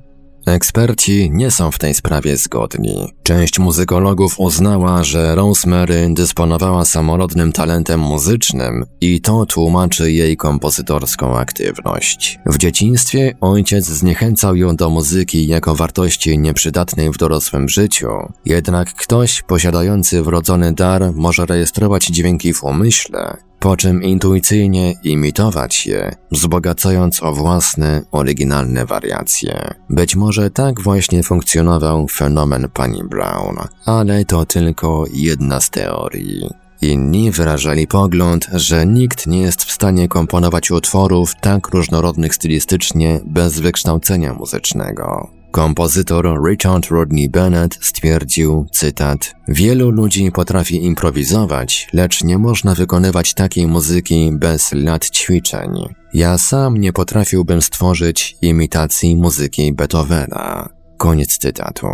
Eksperci 0.45 1.29
nie 1.31 1.51
są 1.51 1.71
w 1.71 1.79
tej 1.79 1.93
sprawie 1.93 2.37
zgodni. 2.37 3.13
Część 3.23 3.59
muzykologów 3.59 4.39
uznała, 4.39 5.03
że 5.03 5.35
Rosemary 5.35 6.07
dysponowała 6.13 6.85
samorodnym 6.85 7.51
talentem 7.51 7.99
muzycznym 7.99 8.85
i 9.01 9.21
to 9.21 9.45
tłumaczy 9.45 10.11
jej 10.11 10.37
kompozytorską 10.37 11.37
aktywność. 11.37 12.39
W 12.45 12.57
dzieciństwie 12.57 13.35
ojciec 13.41 13.85
zniechęcał 13.85 14.55
ją 14.55 14.75
do 14.75 14.89
muzyki 14.89 15.47
jako 15.47 15.75
wartości 15.75 16.39
nieprzydatnej 16.39 17.11
w 17.11 17.17
dorosłym 17.17 17.69
życiu, 17.69 18.07
jednak 18.45 18.93
ktoś 18.93 19.41
posiadający 19.41 20.21
wrodzony 20.21 20.73
dar 20.73 21.13
może 21.13 21.45
rejestrować 21.45 22.05
dźwięki 22.05 22.53
w 22.53 22.63
umyśle 22.63 23.37
po 23.65 23.77
czym 23.77 24.03
intuicyjnie 24.03 24.93
imitować 25.03 25.87
je, 25.87 26.15
wzbogacając 26.31 27.23
o 27.23 27.33
własne, 27.33 28.01
oryginalne 28.11 28.85
wariacje. 28.85 29.73
Być 29.89 30.15
może 30.15 30.49
tak 30.49 30.81
właśnie 30.81 31.23
funkcjonował 31.23 32.07
fenomen 32.07 32.69
pani 32.73 33.03
Brown, 33.03 33.57
ale 33.85 34.25
to 34.25 34.45
tylko 34.45 35.05
jedna 35.13 35.59
z 35.59 35.69
teorii. 35.69 36.49
Inni 36.81 37.31
wyrażali 37.31 37.87
pogląd, 37.87 38.47
że 38.53 38.85
nikt 38.85 39.27
nie 39.27 39.41
jest 39.41 39.63
w 39.63 39.71
stanie 39.71 40.07
komponować 40.07 40.71
utworów 40.71 41.35
tak 41.41 41.67
różnorodnych 41.67 42.35
stylistycznie 42.35 43.19
bez 43.25 43.59
wykształcenia 43.59 44.33
muzycznego. 44.33 45.34
Kompozytor 45.55 46.25
Richard 46.49 46.91
Rodney 46.91 47.29
Bennett 47.29 47.77
stwierdził, 47.81 48.65
cytat, 48.71 49.35
Wielu 49.47 49.89
ludzi 49.89 50.31
potrafi 50.31 50.85
improwizować, 50.85 51.87
lecz 51.93 52.23
nie 52.23 52.37
można 52.37 52.75
wykonywać 52.75 53.33
takiej 53.33 53.67
muzyki 53.67 54.31
bez 54.33 54.73
lat 54.73 55.09
ćwiczeń. 55.09 55.71
Ja 56.13 56.37
sam 56.37 56.77
nie 56.77 56.93
potrafiłbym 56.93 57.61
stworzyć 57.61 58.37
imitacji 58.41 59.15
muzyki 59.15 59.73
Beethovena. 59.73 60.69
Koniec 60.97 61.37
cytatu. 61.37 61.87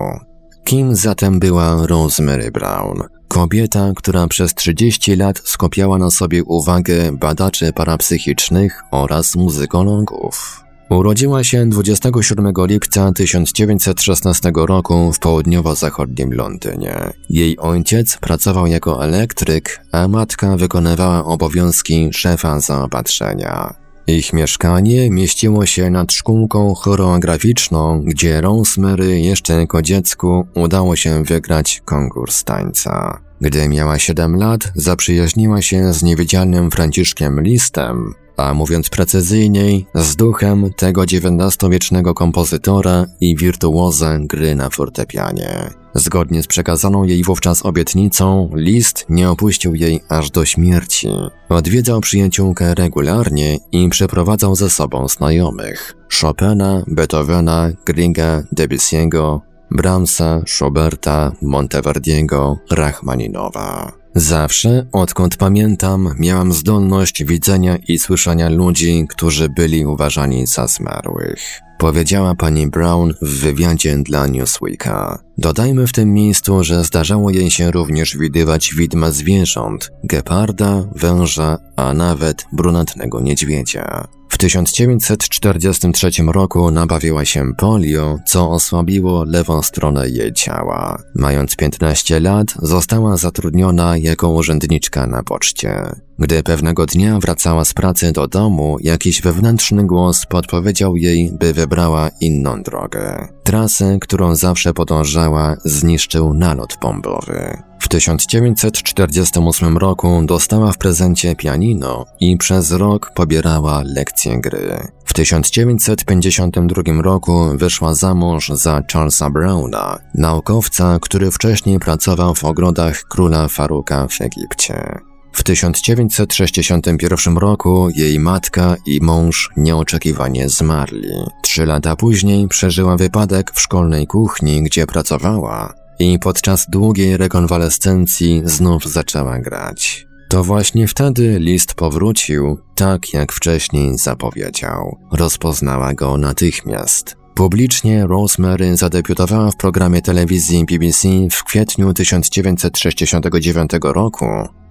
Kim 0.64 0.96
zatem 0.96 1.40
była 1.40 1.88
Rosemary 1.88 2.52
Brown? 2.52 3.04
Kobieta, 3.28 3.92
która 3.96 4.28
przez 4.28 4.56
30 4.56 5.16
lat 5.16 5.42
skupiała 5.44 5.98
na 5.98 6.12
sobie 6.12 6.44
uwagę 6.44 7.12
badaczy 7.18 7.74
parapsychicznych 7.74 8.82
oraz 8.92 9.36
muzykologów. 9.36 10.62
Urodziła 10.92 11.44
się 11.44 11.70
27 11.70 12.54
lipca 12.58 13.12
1916 13.12 14.52
roku 14.56 15.14
w 15.14 15.20
południowo-zachodnim 15.20 16.34
Londynie. 16.34 16.96
Jej 17.30 17.58
ojciec 17.58 18.18
pracował 18.18 18.68
jako 18.68 19.06
elektryk, 19.06 19.80
a 19.92 20.08
matka 20.08 20.58
wykonywała 20.58 21.26
obowiązki 21.26 22.10
szefa 22.14 22.60
zaopatrzenia. 22.60 23.74
Ich 24.08 24.34
mieszkanie 24.34 25.10
mieściło 25.10 25.66
się 25.66 25.90
nad 25.90 26.14
szkółką 26.14 26.74
choreograficzną, 26.76 28.02
gdzie 28.02 28.42
Rosemary 28.42 29.20
jeszcze 29.20 29.54
jako 29.54 29.82
dziecku 29.82 30.48
udało 30.56 30.96
się 30.96 31.24
wygrać 31.24 31.82
konkurs 31.86 32.44
tańca. 32.44 33.20
Gdy 33.42 33.70
miała 33.70 34.00
7 34.00 34.36
lat, 34.36 34.72
zaprzyjaźniła 34.76 35.62
się 35.62 35.94
z 35.94 36.04
niewidzialnym 36.04 36.72
Franciszkiem 36.72 37.42
Listem, 37.42 38.14
a 38.46 38.54
mówiąc 38.54 38.90
precyzyjniej, 38.90 39.86
z 39.96 40.16
duchem 40.16 40.74
tego 40.74 41.04
XIX-wiecznego 41.04 42.14
kompozytora 42.14 43.06
i 43.22 43.36
wirtuoza 43.36 44.20
gry 44.20 44.56
na 44.56 44.70
fortepianie. 44.70 45.70
Zgodnie 45.96 46.44
z 46.44 46.48
przekazaną 46.48 47.04
jej 47.04 47.24
wówczas 47.24 47.66
obietnicą, 47.66 48.50
List 48.56 49.06
nie 49.10 49.30
opuścił 49.30 49.76
jej 49.76 50.00
aż 50.10 50.32
do 50.32 50.46
śmierci. 50.46 51.10
Odwiedzał 51.50 52.02
przyjaciółkę 52.02 52.76
regularnie 52.76 53.58
i 53.72 53.90
przeprowadzał 53.90 54.56
ze 54.56 54.70
sobą 54.70 55.08
znajomych. 55.08 55.96
Chopina, 56.22 56.84
Beethovena, 56.88 57.70
Griega, 57.86 58.44
Debussy'ego, 58.56 59.40
Brahmsa, 59.72 60.42
Schuberta, 60.48 61.32
Monteverdiego, 61.42 62.58
Rachmaninowa. 62.72 64.01
Zawsze, 64.16 64.86
odkąd 64.92 65.38
pamiętam, 65.38 66.16
miałam 66.20 66.54
zdolność 66.54 67.24
widzenia 67.24 67.78
i 67.88 68.00
słyszenia 68.00 68.50
ludzi, 68.50 69.06
którzy 69.10 69.50
byli 69.50 69.86
uważani 69.86 70.48
za 70.48 70.68
zmarłych. 70.68 71.62
Powiedziała 71.82 72.36
pani 72.36 72.68
Brown 72.68 73.14
w 73.22 73.40
wywiadzie 73.40 73.98
dla 73.98 74.28
Newsweeka. 74.28 75.20
Dodajmy 75.38 75.88
w 75.88 75.92
tym 75.92 76.14
miejscu, 76.14 76.64
że 76.64 76.84
zdarzało 76.84 77.30
jej 77.30 77.52
się 77.52 77.72
również 77.72 78.18
widywać 78.18 78.74
widma 78.78 79.12
zwierząt, 79.12 79.92
geparda, 80.04 80.84
węża, 80.96 81.58
a 81.76 81.94
nawet 81.94 82.46
brunatnego 82.54 83.22
niedźwiedzia. 83.22 84.08
W 84.30 84.38
1943 84.38 86.12
roku 86.28 86.72
nabawiła 86.72 87.26
się 87.26 87.54
polio, 87.58 88.20
co 88.28 88.52
osłabiło 88.52 89.24
lewą 89.24 89.62
stronę 89.62 90.10
jej 90.10 90.34
ciała. 90.34 91.04
Mając 91.16 91.56
15 91.56 92.20
lat, 92.20 92.48
została 92.60 93.18
zatrudniona 93.18 93.98
jako 93.98 94.30
urzędniczka 94.30 95.08
na 95.08 95.24
poczcie. 95.24 95.96
Gdy 96.22 96.44
pewnego 96.44 96.86
dnia 96.86 97.20
wracała 97.20 97.66
z 97.66 97.74
pracy 97.74 98.12
do 98.12 98.28
domu, 98.28 98.78
jakiś 98.82 99.22
wewnętrzny 99.22 99.88
głos 99.88 100.26
podpowiedział 100.26 100.98
jej, 100.98 101.32
by 101.40 101.54
wybrała 101.54 102.10
inną 102.20 102.64
drogę. 102.64 103.28
Trasę, 103.44 103.98
którą 104.02 104.36
zawsze 104.36 104.74
podążała, 104.74 105.56
zniszczył 105.66 106.34
nalot 106.34 106.78
bombowy. 106.82 107.58
W 107.80 107.88
1948 107.88 109.78
roku 109.78 110.22
dostała 110.26 110.72
w 110.72 110.78
prezencie 110.78 111.36
pianino 111.36 112.06
i 112.20 112.38
przez 112.38 112.72
rok 112.72 113.12
pobierała 113.16 113.84
lekcje 113.86 114.42
gry. 114.42 114.88
W 115.06 115.14
1952 115.14 117.02
roku 117.02 117.46
wyszła 117.56 117.94
za 117.94 118.16
mąż 118.16 118.50
za 118.50 118.84
Charlesa 118.94 119.30
Browna, 119.30 120.00
naukowca, 120.16 121.00
który 121.02 121.32
wcześniej 121.32 121.80
pracował 121.80 122.36
w 122.36 122.44
ogrodach 122.44 123.04
króla 123.04 123.48
Faruka 123.48 124.08
w 124.08 124.22
Egipcie. 124.22 125.11
W 125.32 125.44
1961 125.44 127.38
roku 127.38 127.90
jej 127.96 128.20
matka 128.20 128.76
i 128.86 129.00
mąż 129.02 129.50
nieoczekiwanie 129.58 130.50
zmarli. 130.50 131.12
Trzy 131.44 131.66
lata 131.66 131.96
później 131.96 132.48
przeżyła 132.48 132.98
wypadek 132.98 133.52
w 133.54 133.62
szkolnej 133.62 134.08
kuchni, 134.08 134.64
gdzie 134.64 134.88
pracowała 134.88 135.74
i 136.00 136.20
podczas 136.20 136.66
długiej 136.70 137.18
rekonwalescencji 137.18 138.42
znów 138.46 138.86
zaczęła 138.86 139.40
grać. 139.40 140.08
To 140.30 140.44
właśnie 140.44 140.88
wtedy 140.88 141.40
list 141.40 141.74
powrócił, 141.74 142.58
tak 142.76 143.14
jak 143.14 143.32
wcześniej 143.32 143.98
zapowiedział. 143.98 144.98
Rozpoznała 145.12 145.94
go 145.94 146.18
natychmiast. 146.18 147.16
Publicznie 147.36 148.08
Rosemary 148.08 148.78
zadebiutowała 148.78 149.52
w 149.52 149.56
programie 149.56 150.02
telewizji 150.02 150.66
BBC 150.66 151.08
w 151.32 151.44
kwietniu 151.44 151.94
1969 151.94 153.72
roku, 153.84 154.26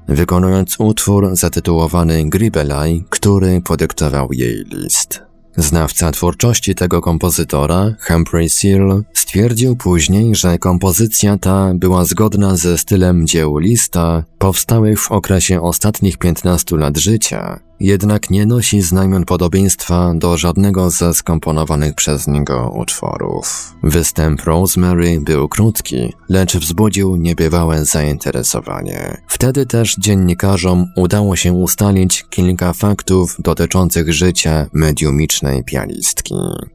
wykonując 0.09 0.77
utwór 0.79 1.37
zatytułowany 1.37 2.31
Gribelaj, 2.31 3.05
który 3.11 3.61
podyktował 3.61 4.33
jej 4.33 4.65
list. 4.73 5.23
Znawca 5.57 6.13
twórczości 6.13 6.75
tego 6.75 7.01
kompozytora, 7.01 7.95
Humphrey 8.09 8.49
Seal, 8.49 9.05
stwierdził 9.15 9.77
później, 9.77 10.35
że 10.35 10.59
kompozycja 10.59 11.39
ta 11.39 11.73
była 11.75 12.05
zgodna 12.05 12.57
ze 12.57 12.79
stylem 12.79 13.27
dzieł 13.27 13.59
Lista, 13.59 14.25
powstałych 14.39 15.01
w 15.01 15.13
okresie 15.13 15.63
ostatnich 15.63 16.19
15 16.19 16.77
lat 16.77 16.99
życia, 16.99 17.61
jednak 17.81 18.31
nie 18.31 18.47
nosi 18.47 18.83
znamion 18.83 19.25
podobieństwa 19.25 20.13
do 20.15 20.37
żadnego 20.37 20.91
ze 20.91 21.15
skomponowanych 21.15 21.95
przez 21.95 22.27
niego 22.27 22.73
utworów. 22.77 23.75
Występ 23.83 24.45
Rosemary 24.45 25.21
był 25.21 25.49
krótki, 25.49 26.13
lecz 26.29 26.57
wzbudził 26.57 27.17
niebywałe 27.17 27.85
zainteresowanie. 27.85 29.23
Wtedy 29.27 29.67
też 29.67 29.97
dziennikarzom 29.99 30.87
udało 30.97 31.37
się 31.37 31.53
ustalić 31.53 32.25
kilka 32.31 32.73
faktów 32.73 33.37
dotyczących 33.39 34.13
życia 34.13 34.67
mediumicznej 34.73 35.65
pianistki. 35.65 36.35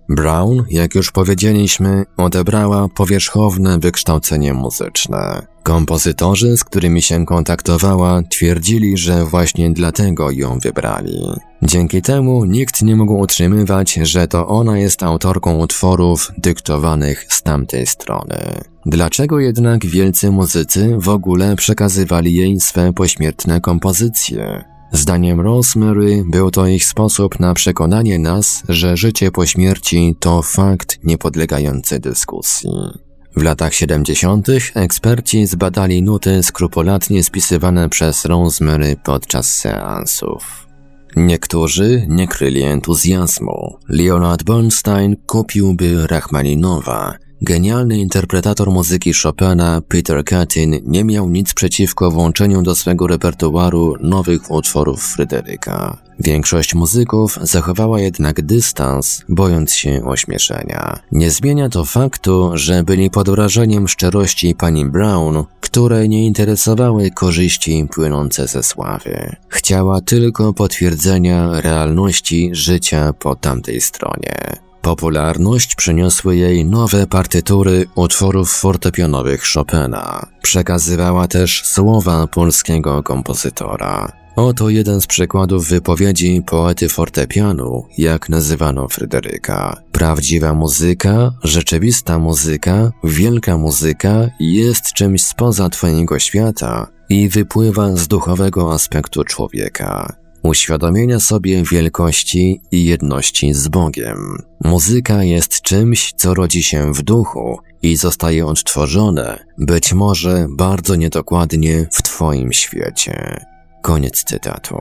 Brown, 0.09 0.63
jak 0.69 0.95
już 0.95 1.11
powiedzieliśmy, 1.11 2.05
odebrała 2.17 2.87
powierzchowne 2.89 3.79
wykształcenie 3.79 4.53
muzyczne. 4.53 5.54
Kompozytorzy, 5.65 6.57
z 6.57 6.63
którymi 6.63 7.01
się 7.01 7.25
kontaktowała, 7.25 8.21
twierdzili, 8.23 8.97
że 8.97 9.25
właśnie 9.25 9.73
dlatego 9.73 10.31
ją 10.31 10.59
wybrali. 10.59 11.19
Dzięki 11.63 12.01
temu 12.01 12.45
nikt 12.45 12.81
nie 12.81 12.95
mógł 12.95 13.13
utrzymywać, 13.13 13.93
że 13.93 14.27
to 14.27 14.47
ona 14.47 14.79
jest 14.79 15.03
autorką 15.03 15.57
utworów 15.57 16.31
dyktowanych 16.37 17.25
z 17.29 17.41
tamtej 17.41 17.85
strony. 17.87 18.37
Dlaczego 18.85 19.39
jednak 19.39 19.85
wielcy 19.85 20.31
muzycy 20.31 20.95
w 20.97 21.09
ogóle 21.09 21.55
przekazywali 21.55 22.33
jej 22.33 22.59
swe 22.59 22.93
pośmiertne 22.93 23.61
kompozycje? 23.61 24.63
Zdaniem 24.91 25.41
Rosemary 25.41 26.23
był 26.25 26.51
to 26.51 26.67
ich 26.67 26.85
sposób 26.85 27.39
na 27.39 27.53
przekonanie 27.53 28.19
nas, 28.19 28.63
że 28.69 28.97
życie 28.97 29.31
po 29.31 29.45
śmierci 29.45 30.15
to 30.19 30.41
fakt 30.41 30.99
niepodlegający 31.03 31.99
dyskusji. 31.99 33.04
W 33.37 33.43
latach 33.43 33.73
70. 33.73 34.47
eksperci 34.75 35.47
zbadali 35.47 36.03
nuty 36.03 36.43
skrupulatnie 36.43 37.23
spisywane 37.23 37.89
przez 37.89 38.25
Rosemary 38.25 38.95
podczas 39.03 39.53
seansów. 39.53 40.67
Niektórzy 41.15 42.05
nie 42.09 42.27
kryli 42.27 42.61
entuzjazmu. 42.61 43.77
Leonard 43.89 44.43
Bernstein 44.43 45.15
kupiłby 45.25 46.07
Rachmaninowa, 46.07 47.13
Genialny 47.41 47.97
interpretator 47.97 48.71
muzyki 48.71 49.13
Chopina 49.13 49.81
Peter 49.87 50.23
Katin 50.23 50.79
nie 50.85 51.03
miał 51.03 51.29
nic 51.29 51.53
przeciwko 51.53 52.11
włączeniu 52.11 52.61
do 52.61 52.75
swego 52.75 53.07
repertuaru 53.07 53.95
nowych 54.01 54.51
utworów 54.51 55.03
Fryderyka. 55.03 55.97
Większość 56.19 56.75
muzyków 56.75 57.39
zachowała 57.41 57.99
jednak 57.99 58.41
dystans, 58.41 59.23
bojąc 59.29 59.73
się 59.73 60.05
ośmieszenia. 60.05 60.99
Nie 61.11 61.31
zmienia 61.31 61.69
to 61.69 61.85
faktu, 61.85 62.51
że 62.53 62.83
byli 62.83 63.09
pod 63.09 63.29
wrażeniem 63.29 63.87
szczerości 63.87 64.55
pani 64.55 64.85
Brown, 64.85 65.43
które 65.61 66.07
nie 66.07 66.25
interesowały 66.25 67.11
korzyści 67.11 67.87
płynące 67.91 68.47
ze 68.47 68.63
sławy. 68.63 69.35
Chciała 69.49 70.01
tylko 70.01 70.53
potwierdzenia 70.53 71.61
realności 71.61 72.49
życia 72.53 73.13
po 73.13 73.35
tamtej 73.35 73.81
stronie. 73.81 74.65
Popularność 74.85 75.75
przyniosły 75.75 76.35
jej 76.35 76.65
nowe 76.65 77.07
partytury 77.07 77.85
utworów 77.95 78.51
fortepianowych 78.51 79.43
Chopina. 79.53 80.27
Przekazywała 80.41 81.27
też 81.27 81.63
słowa 81.65 82.27
polskiego 82.27 83.03
kompozytora. 83.03 84.11
Oto 84.35 84.69
jeden 84.69 85.01
z 85.01 85.07
przykładów 85.07 85.67
wypowiedzi 85.67 86.41
poety 86.47 86.89
fortepianu, 86.89 87.85
jak 87.97 88.29
nazywano 88.29 88.87
Fryderyka. 88.87 89.81
Prawdziwa 89.91 90.53
muzyka, 90.53 91.31
rzeczywista 91.43 92.19
muzyka, 92.19 92.91
wielka 93.03 93.57
muzyka 93.57 94.29
jest 94.39 94.93
czymś 94.93 95.23
spoza 95.23 95.69
Twojego 95.69 96.19
świata 96.19 96.87
i 97.09 97.29
wypływa 97.29 97.95
z 97.95 98.07
duchowego 98.07 98.73
aspektu 98.73 99.23
człowieka 99.23 100.24
uświadomienia 100.45 101.19
sobie 101.19 101.63
wielkości 101.63 102.61
i 102.71 102.85
jedności 102.85 103.53
z 103.53 103.67
Bogiem. 103.67 104.37
Muzyka 104.63 105.23
jest 105.23 105.61
czymś, 105.61 106.13
co 106.17 106.33
rodzi 106.33 106.63
się 106.63 106.93
w 106.93 107.01
duchu 107.01 107.59
i 107.81 107.95
zostaje 107.95 108.45
odtworzone, 108.45 109.45
być 109.57 109.93
może 109.93 110.47
bardzo 110.49 110.95
niedokładnie 110.95 111.87
w 111.91 112.01
Twoim 112.01 112.53
świecie. 112.53 113.45
Koniec 113.81 114.23
cytatu. 114.23 114.77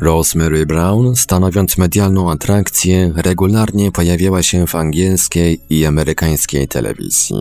Rosemary 0.00 0.66
Brown, 0.66 1.16
stanowiąc 1.16 1.78
medialną 1.78 2.30
atrakcję, 2.30 3.12
regularnie 3.16 3.92
pojawiała 3.92 4.42
się 4.42 4.66
w 4.66 4.74
angielskiej 4.74 5.60
i 5.70 5.86
amerykańskiej 5.86 6.68
telewizji. 6.68 7.36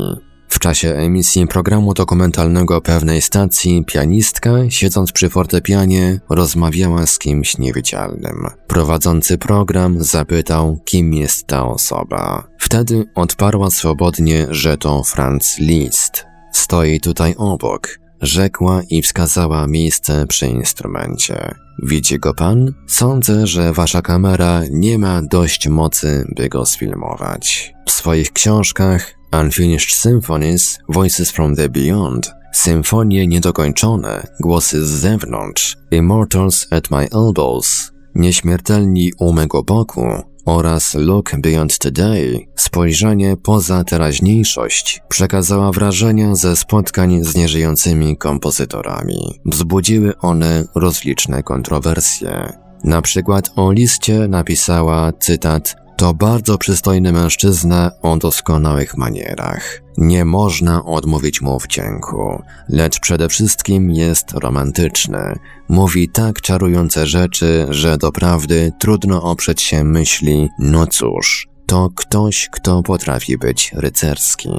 W 0.50 0.60
czasie 0.60 0.94
emisji 0.94 1.48
programu 1.48 1.94
dokumentalnego 1.94 2.82
pewnej 2.82 3.22
stacji 3.22 3.86
pianistka, 3.86 4.52
siedząc 4.70 5.12
przy 5.12 5.30
fortepianie, 5.30 6.20
rozmawiała 6.30 7.06
z 7.06 7.20
kimś 7.20 7.58
niewidzialnym. 7.58 8.48
Prowadzący 8.68 9.38
program 9.38 10.04
zapytał, 10.04 10.80
kim 10.86 11.14
jest 11.14 11.48
ta 11.48 11.68
osoba. 11.68 12.48
Wtedy 12.60 13.06
odparła 13.16 13.72
swobodnie, 13.72 14.48
że 14.50 14.78
to 14.78 15.04
Franz 15.04 15.60
Liszt. 15.60 16.26
Stoi 16.52 17.00
tutaj 17.00 17.36
obok, 17.38 18.00
rzekła 18.22 18.82
i 18.90 19.02
wskazała 19.02 19.68
miejsce 19.68 20.28
przy 20.28 20.48
instrumencie. 20.48 21.56
Widzi 21.84 22.20
go 22.20 22.34
pan? 22.34 22.74
Sądzę, 22.88 23.48
że 23.48 23.74
wasza 23.74 24.02
kamera 24.02 24.62
nie 24.72 24.98
ma 25.00 25.22
dość 25.22 25.68
mocy, 25.68 26.26
by 26.36 26.50
go 26.50 26.66
sfilmować. 26.66 27.74
W 27.86 27.92
swoich 27.92 28.34
książkach 28.34 29.16
Unfinished 29.42 29.96
Symphonies, 29.96 30.80
Voices 30.90 31.32
from 31.32 31.56
the 31.56 31.70
Beyond, 31.70 32.34
Symfonie 32.52 33.28
niedokończone, 33.28 34.28
głosy 34.40 34.86
z 34.86 34.90
zewnątrz, 34.90 35.78
Immortals 35.92 36.68
at 36.72 36.92
my 36.92 37.08
elbows, 37.12 37.92
Nieśmiertelni 38.16 39.12
u 39.20 39.34
mego 39.34 39.64
boku. 39.64 40.08
Oraz 40.46 40.94
Look 40.94 41.32
Beyond 41.38 41.78
Today, 41.80 42.48
spojrzenie 42.56 43.38
poza 43.44 43.84
teraźniejszość, 43.84 45.02
przekazała 45.10 45.72
wrażenia 45.72 46.36
ze 46.36 46.56
spotkań 46.56 47.24
z 47.24 47.36
nieżyjącymi 47.36 48.18
kompozytorami. 48.18 49.40
Wzbudziły 49.46 50.18
one 50.18 50.64
rozliczne 50.76 51.44
kontrowersje. 51.44 52.54
Na 52.84 53.02
przykład 53.02 53.52
o 53.56 53.72
liście 53.72 54.28
napisała, 54.28 55.12
cytat, 55.20 55.76
to 55.98 56.14
bardzo 56.14 56.58
przystojny 56.58 57.12
mężczyzna 57.12 57.92
o 58.02 58.18
doskonałych 58.18 58.98
manierach. 58.98 59.82
Nie 59.98 60.26
można 60.26 60.86
odmówić 60.86 61.42
mu 61.42 61.60
wdzięku, 61.60 62.44
lecz 62.70 63.00
przede 63.00 63.30
wszystkim 63.30 63.92
jest 63.92 64.32
romantyczny. 64.32 65.40
Mówi 65.70 66.10
tak 66.10 66.42
czarujące 66.42 67.08
rzeczy, 67.08 67.68
że 67.70 67.98
doprawdy 67.98 68.72
trudno 68.80 69.24
oprzeć 69.24 69.62
się 69.62 69.84
myśli, 69.84 70.50
no 70.60 70.88
cóż, 70.88 71.48
to 71.66 71.90
ktoś, 71.96 72.50
kto 72.52 72.84
potrafi 72.84 73.38
być 73.38 73.72
rycerski. 73.76 74.50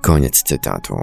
Koniec 0.00 0.42
cytatu. 0.42 0.96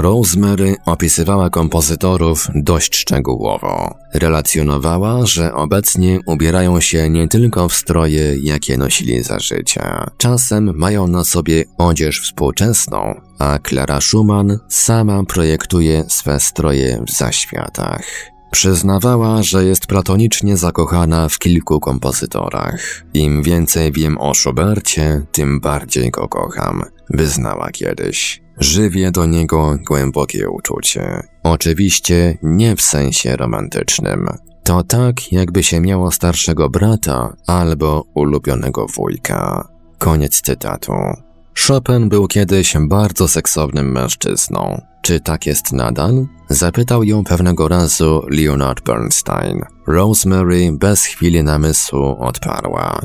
Rosemary 0.00 0.76
opisywała 0.86 1.50
kompozytorów 1.50 2.48
dość 2.54 2.96
szczegółowo. 2.96 3.94
Relacjonowała, 4.14 5.26
że 5.26 5.54
obecnie 5.54 6.20
ubierają 6.26 6.80
się 6.80 7.10
nie 7.10 7.28
tylko 7.28 7.68
w 7.68 7.74
stroje, 7.74 8.36
jakie 8.42 8.76
nosili 8.76 9.22
za 9.22 9.38
życia. 9.38 10.10
Czasem 10.16 10.76
mają 10.76 11.06
na 11.06 11.24
sobie 11.24 11.64
odzież 11.78 12.20
współczesną, 12.20 13.20
a 13.38 13.58
Clara 13.68 14.00
Schumann 14.00 14.58
sama 14.68 15.24
projektuje 15.24 16.04
swe 16.08 16.40
stroje 16.40 17.04
w 17.06 17.10
zaświatach. 17.10 18.04
Przyznawała, 18.50 19.42
że 19.42 19.64
jest 19.64 19.86
platonicznie 19.86 20.56
zakochana 20.56 21.28
w 21.28 21.38
kilku 21.38 21.80
kompozytorach. 21.80 23.04
Im 23.14 23.42
więcej 23.42 23.92
wiem 23.92 24.18
o 24.18 24.34
Schubercie, 24.34 25.22
tym 25.32 25.60
bardziej 25.60 26.10
go 26.10 26.28
kocham, 26.28 26.82
wyznała 27.10 27.70
kiedyś. 27.70 28.47
Żywię 28.60 29.10
do 29.10 29.26
niego 29.26 29.78
głębokie 29.86 30.50
uczucie. 30.50 31.22
Oczywiście 31.42 32.38
nie 32.42 32.76
w 32.76 32.82
sensie 32.82 33.36
romantycznym. 33.36 34.28
To 34.64 34.82
tak, 34.82 35.32
jakby 35.32 35.62
się 35.62 35.80
miało 35.80 36.10
starszego 36.10 36.68
brata 36.68 37.36
albo 37.46 38.04
ulubionego 38.14 38.86
wujka. 38.86 39.68
Koniec 39.98 40.40
cytatu. 40.40 40.92
Chopin 41.66 42.08
był 42.08 42.28
kiedyś 42.28 42.76
bardzo 42.88 43.28
seksownym 43.28 43.92
mężczyzną. 43.92 44.80
Czy 45.02 45.20
tak 45.20 45.46
jest 45.46 45.72
nadal? 45.72 46.26
Zapytał 46.48 47.04
ją 47.04 47.24
pewnego 47.24 47.68
razu 47.68 48.22
Leonard 48.30 48.84
Bernstein. 48.84 49.62
Rosemary 49.86 50.72
bez 50.72 51.04
chwili 51.04 51.44
namysłu 51.44 52.16
odparła. 52.20 53.00